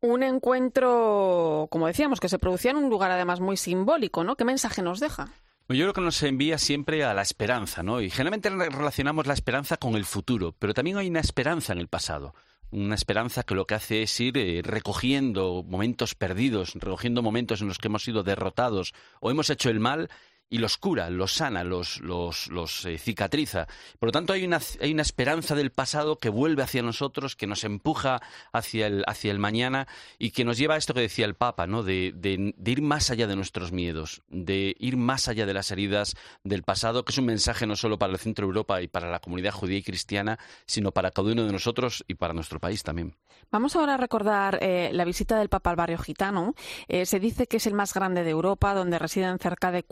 [0.00, 4.36] Un encuentro, como decíamos, que se producía en un lugar además muy simbólico, ¿no?
[4.36, 5.28] ¿Qué mensaje nos deja?
[5.68, 8.00] Yo creo que nos envía siempre a la esperanza, ¿no?
[8.00, 11.88] Y generalmente relacionamos la esperanza con el futuro, pero también hay una esperanza en el
[11.88, 12.34] pasado.
[12.70, 17.68] Una esperanza que lo que hace es ir eh, recogiendo momentos perdidos, recogiendo momentos en
[17.68, 20.08] los que hemos sido derrotados o hemos hecho el mal
[20.50, 23.66] y los cura, los sana, los, los, eh, cicatriza.
[23.98, 27.46] Por lo tanto, hay una, hay una esperanza del pasado que vuelve hacia nosotros, que
[27.46, 28.20] nos empuja
[28.52, 29.86] hacia el, hacia el mañana
[30.18, 31.82] y que nos lleva a esto que decía el Papa, ¿no?
[31.82, 36.16] De, de, ir más allá de nuestros miedos, de ir más allá de las heridas
[36.44, 39.10] del pasado, que es un mensaje no solo para el centro de Europa y para
[39.10, 42.82] la comunidad judía y cristiana, sino para cada uno de nosotros y para nuestro país
[42.82, 43.16] también.
[43.50, 46.54] Vamos ahora a recordar eh, la visita del Papa al barrio gitano.
[46.86, 49.84] Eh, se dice que es el más grande de Europa, donde residen cerca de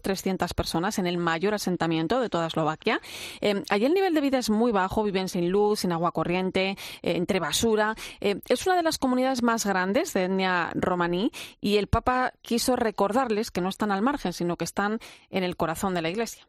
[0.00, 3.00] 4.300 personas en el mayor asentamiento de toda Eslovaquia.
[3.40, 6.70] Eh, allí el nivel de vida es muy bajo, viven sin luz, sin agua corriente,
[7.02, 7.94] eh, entre basura.
[8.20, 11.30] Eh, es una de las comunidades más grandes de etnia romaní
[11.60, 14.98] y el Papa quiso recordarles que no están al margen, sino que están
[15.30, 16.46] en el corazón de la Iglesia.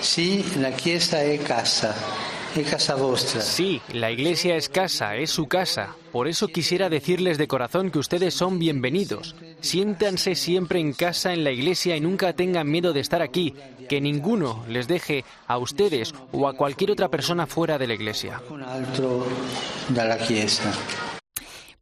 [0.00, 1.94] Sí, la Chiesa es casa.
[2.56, 3.40] Es casa vostra.
[3.40, 5.94] Sí, la iglesia es casa, es su casa.
[6.12, 9.36] Por eso quisiera decirles de corazón que ustedes son bienvenidos.
[9.60, 13.54] Siéntanse siempre en casa en la iglesia y nunca tengan miedo de estar aquí.
[13.88, 18.40] Que ninguno les deje a ustedes o a cualquier otra persona fuera de la iglesia.
[18.50, 19.26] Un altro
[19.90, 20.72] dalla Chiesa.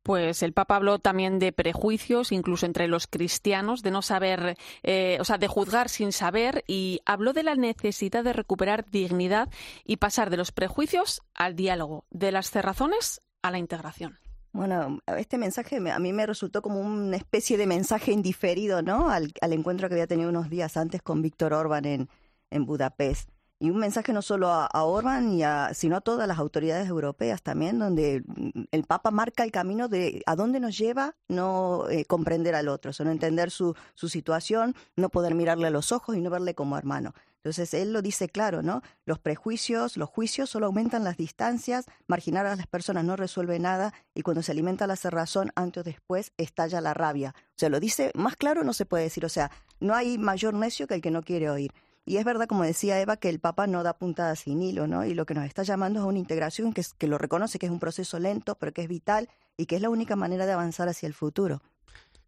[0.07, 5.19] Pues el Papa habló también de prejuicios, incluso entre los cristianos, de no saber, eh,
[5.21, 9.49] o sea, de juzgar sin saber, y habló de la necesidad de recuperar dignidad
[9.85, 14.17] y pasar de los prejuicios al diálogo, de las cerrazones a la integración.
[14.53, 19.11] Bueno, este mensaje a mí me resultó como una especie de mensaje indiferido, ¿no?
[19.11, 22.09] Al, encuentro que había tenido unos días antes con Víctor Orban en,
[22.51, 23.29] en Budapest
[23.59, 27.43] y un mensaje no solo a, Orban, y a, sino a todas las autoridades europeas
[27.43, 28.23] también, donde
[28.71, 32.93] el Papa marca el camino de a dónde nos lleva no eh, comprender al otro,
[32.93, 36.77] sino entender su, su situación, no poder mirarle a los ojos y no verle como
[36.77, 37.15] hermano.
[37.47, 38.83] Entonces él lo dice claro, ¿no?
[39.05, 43.95] Los prejuicios, los juicios solo aumentan las distancias, marginar a las personas no resuelve nada
[44.15, 47.37] y cuando se alimenta la cerrazón, antes o después estalla la rabia.
[47.39, 50.55] O sea, lo dice más claro no se puede decir, o sea, no hay mayor
[50.55, 51.73] necio que el que no quiere oír.
[52.09, 55.05] Y es verdad, como decía Eva, que el Papa no da puntada sin hilo, ¿no?
[55.05, 57.59] Y lo que nos está llamando es a una integración que, es, que lo reconoce
[57.59, 60.47] que es un proceso lento, pero que es vital y que es la única manera
[60.47, 61.63] de avanzar hacia el futuro.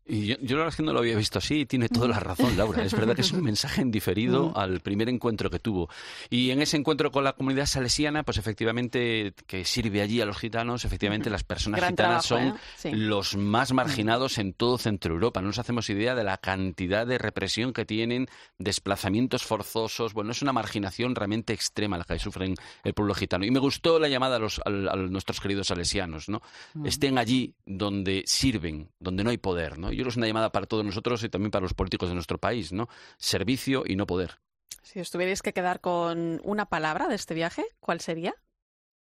[0.09, 2.09] Y yo, yo la verdad es que no lo había visto así y tiene toda
[2.09, 2.83] la razón, Laura.
[2.83, 5.91] Es verdad que es un mensaje en diferido al primer encuentro que tuvo.
[6.31, 10.39] Y en ese encuentro con la comunidad salesiana, pues efectivamente, que sirve allí a los
[10.39, 12.61] gitanos, efectivamente las personas Gran gitanas trabajo, son ¿eh?
[12.77, 12.91] Sí.
[12.93, 15.43] los más marginados en todo Centro Europa.
[15.43, 18.29] No nos hacemos idea de la cantidad de represión que tienen,
[18.59, 20.15] desplazamientos forzosos.
[20.15, 23.45] Bueno, es una marginación realmente extrema la que sufren el pueblo gitano.
[23.45, 26.41] Y me gustó la llamada a, los, a, a nuestros queridos salesianos, ¿no?
[26.85, 29.93] Estén allí donde sirven, donde no hay poder, ¿no?
[29.99, 32.15] Yo creo que es una llamada para todos nosotros y también para los políticos de
[32.15, 32.89] nuestro país, ¿no?
[33.17, 34.39] Servicio y no poder.
[34.81, 38.33] Si os tuvierais que quedar con una palabra de este viaje, ¿cuál sería?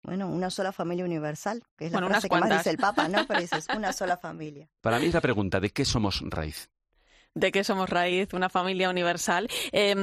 [0.02, 3.06] Bueno, una sola familia universal, que es Bueno, la frase que más dice el Papa,
[3.06, 3.24] ¿no?
[3.28, 4.68] Pero dices, una sola familia.
[4.80, 6.68] Para mí es la pregunta, ¿de qué somos raíz?
[7.34, 9.48] De que somos raíz, una familia universal.
[9.72, 9.94] Eh,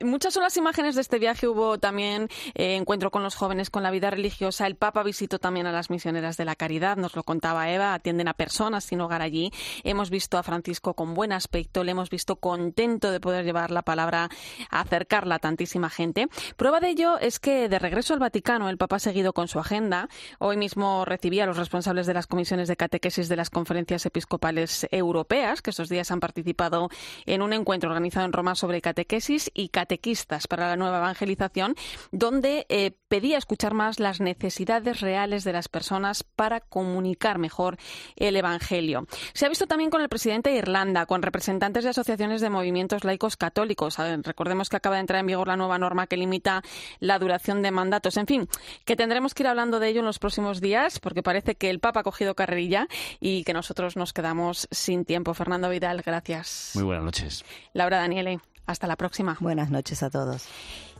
[0.00, 1.48] muchas son las imágenes de este viaje.
[1.48, 4.66] Hubo también eh, encuentro con los jóvenes, con la vida religiosa.
[4.66, 8.28] El Papa visitó también a las misioneras de la caridad, nos lo contaba Eva, atienden
[8.28, 9.50] a personas sin hogar allí.
[9.84, 13.82] Hemos visto a Francisco con buen aspecto, le hemos visto contento de poder llevar la
[13.82, 14.28] palabra,
[14.70, 16.28] acercarla a tantísima gente.
[16.56, 19.58] Prueba de ello es que de regreso al Vaticano, el Papa ha seguido con su
[19.58, 20.08] agenda.
[20.38, 24.86] Hoy mismo recibía a los responsables de las comisiones de catequesis de las conferencias episcopales
[24.90, 26.90] europeas, que estos días han han participado
[27.26, 31.76] en un encuentro organizado en Roma sobre catequesis y catequistas para la nueva evangelización,
[32.12, 37.78] donde eh, pedía escuchar más las necesidades reales de las personas para comunicar mejor
[38.16, 39.06] el Evangelio.
[39.32, 43.04] Se ha visto también con el presidente de Irlanda, con representantes de asociaciones de movimientos
[43.04, 43.96] laicos católicos.
[44.22, 46.62] Recordemos que acaba de entrar en vigor la nueva norma que limita
[47.00, 48.16] la duración de mandatos.
[48.16, 48.48] En fin,
[48.84, 51.80] que tendremos que ir hablando de ello en los próximos días, porque parece que el
[51.80, 52.88] Papa ha cogido carrerilla
[53.20, 55.34] y que nosotros nos quedamos sin tiempo.
[55.34, 56.72] Fernando Vidal, gracias.
[56.74, 57.44] Muy buenas noches.
[57.72, 59.36] Laura Daniele, hasta la próxima.
[59.40, 60.46] Buenas noches a todos.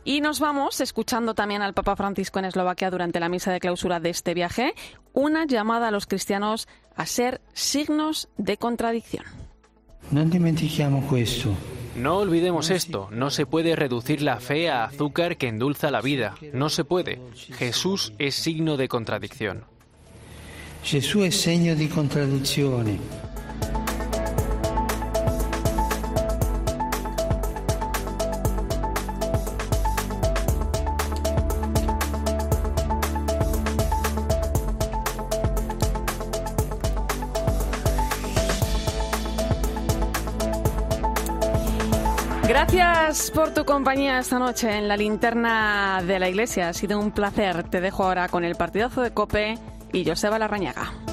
[0.03, 3.99] Y nos vamos escuchando también al Papa Francisco en Eslovaquia durante la misa de clausura
[3.99, 4.73] de este viaje,
[5.13, 9.25] una llamada a los cristianos a ser signos de contradicción.
[10.11, 10.21] No
[11.17, 11.55] esto.
[11.95, 16.35] No olvidemos esto, no se puede reducir la fe a azúcar que endulza la vida,
[16.53, 17.19] no se puede.
[17.35, 19.65] Jesús es signo de contradicción.
[20.83, 22.99] Jesús es signo de contradicción.
[43.09, 46.69] Gracias por tu compañía esta noche en la linterna de la iglesia.
[46.69, 47.63] Ha sido un placer.
[47.63, 49.57] Te dejo ahora con el partidazo de Cope
[49.91, 51.08] y Joseba Larrañaga.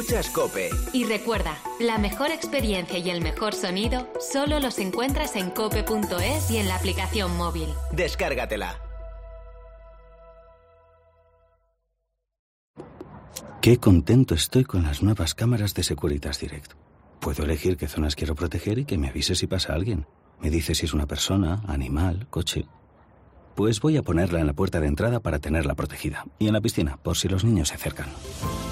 [0.00, 0.70] Escuchas Cope.
[0.94, 6.56] Y recuerda, la mejor experiencia y el mejor sonido solo los encuentras en cope.es y
[6.56, 7.68] en la aplicación móvil.
[7.92, 8.80] Descárgatela.
[13.60, 16.72] Qué contento estoy con las nuevas cámaras de Securitas Direct.
[17.20, 20.06] Puedo elegir qué zonas quiero proteger y que me avise si pasa alguien.
[20.40, 22.64] Me dice si es una persona, animal, coche.
[23.54, 26.24] Pues voy a ponerla en la puerta de entrada para tenerla protegida.
[26.38, 28.08] Y en la piscina, por si los niños se acercan.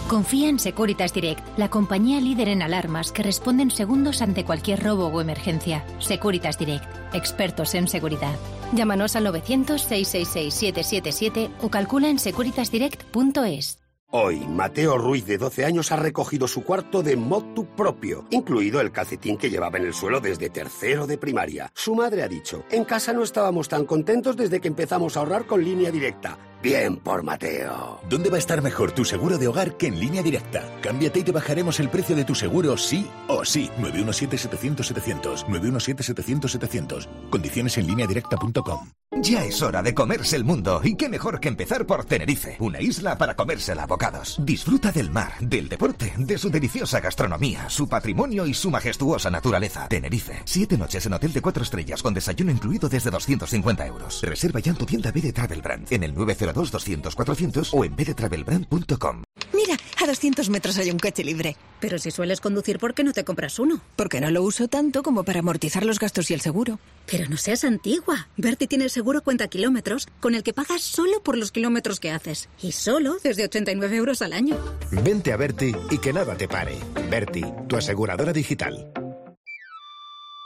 [0.08, 5.08] Confía en Securitas Direct, la compañía líder en alarmas que responden segundos ante cualquier robo
[5.08, 5.84] o emergencia.
[5.98, 8.34] Securitas Direct, expertos en seguridad.
[8.72, 13.77] Llámanos al 900-666-777 o calcula en securitasdirect.es.
[14.10, 18.90] Hoy, Mateo Ruiz, de 12 años, ha recogido su cuarto de motu propio, incluido el
[18.90, 21.70] calcetín que llevaba en el suelo desde tercero de primaria.
[21.74, 25.44] Su madre ha dicho, en casa no estábamos tan contentos desde que empezamos a ahorrar
[25.44, 26.38] con línea directa.
[26.62, 28.00] Bien por Mateo.
[28.08, 30.62] ¿Dónde va a estar mejor tu seguro de hogar que en línea directa?
[30.82, 33.70] Cámbiate y te bajaremos el precio de tu seguro sí o sí.
[33.78, 35.46] 917-700-700.
[35.46, 37.06] 917-700-700.
[37.30, 38.88] Condiciones en línea directa.com.
[39.22, 42.80] Ya es hora de comerse el mundo y qué mejor que empezar por Tenerife, una
[42.80, 44.36] isla para comérsela a bocados.
[44.40, 49.88] Disfruta del mar, del deporte, de su deliciosa gastronomía, su patrimonio y su majestuosa naturaleza.
[49.88, 54.20] Tenerife, siete noches en hotel de cuatro estrellas con desayuno incluido desde 250 euros.
[54.22, 56.12] Reserva ya en tu tienda B de Travel Brand en el
[56.52, 59.22] 902 200 400 o en bdetravelbrand.com.
[59.52, 61.56] Mira, a 200 metros hay un coche libre.
[61.80, 63.80] Pero si sueles conducir, ¿por qué no te compras uno?
[63.96, 66.78] Porque no lo uso tanto como para amortizar los gastos y el seguro.
[67.06, 68.28] Pero no seas antigua.
[68.36, 72.10] Berti tiene el seguro cuenta kilómetros con el que pagas solo por los kilómetros que
[72.10, 72.48] haces.
[72.60, 74.56] Y solo desde 89 euros al año.
[74.90, 76.78] Vente a Berti y que nada te pare.
[77.10, 78.92] Berti, tu aseguradora digital.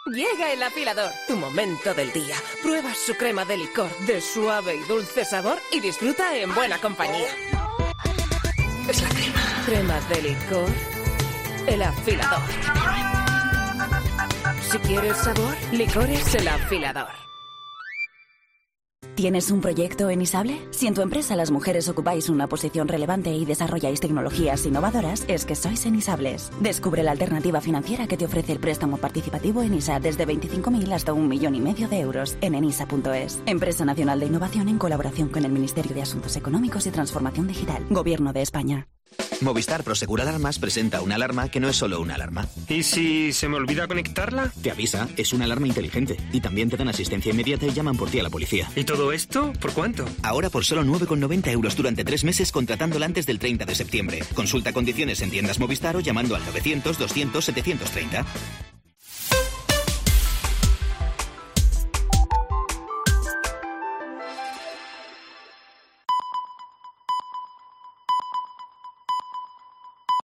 [0.06, 2.34] Llega el afilador, tu momento del día.
[2.60, 7.28] Pruebas su crema de licor de suave y dulce sabor y disfruta en buena compañía.
[8.88, 9.62] Es la crema.
[9.64, 10.68] Cremas de licor
[11.68, 12.42] El afilador.
[14.72, 17.31] Si quieres sabor, licores el afilador.
[19.14, 20.58] ¿Tienes un proyecto en Isable?
[20.70, 25.44] Si en tu empresa las mujeres ocupáis una posición relevante y desarrolláis tecnologías innovadoras, es
[25.44, 26.50] que sois en Isables.
[26.60, 31.12] Descubre la alternativa financiera que te ofrece el préstamo participativo en ISA desde 25.000 hasta
[31.12, 33.40] un millón y medio de euros en enisa.es.
[33.44, 37.84] Empresa Nacional de Innovación en colaboración con el Ministerio de Asuntos Económicos y Transformación Digital.
[37.90, 38.88] Gobierno de España.
[39.42, 42.46] Movistar Prosegur Alarmas presenta una alarma que no es solo una alarma.
[42.68, 44.52] ¿Y si se me olvida conectarla?
[44.62, 48.10] Te avisa, es una alarma inteligente y también te dan asistencia inmediata y llaman por
[48.10, 48.68] ti a la policía.
[48.76, 49.52] ¿Y todo esto?
[49.60, 50.04] ¿Por cuánto?
[50.22, 54.20] Ahora por solo 9,90 euros durante tres meses contratándola antes del 30 de septiembre.
[54.34, 58.24] Consulta condiciones en tiendas Movistar o llamando al 900 200 730.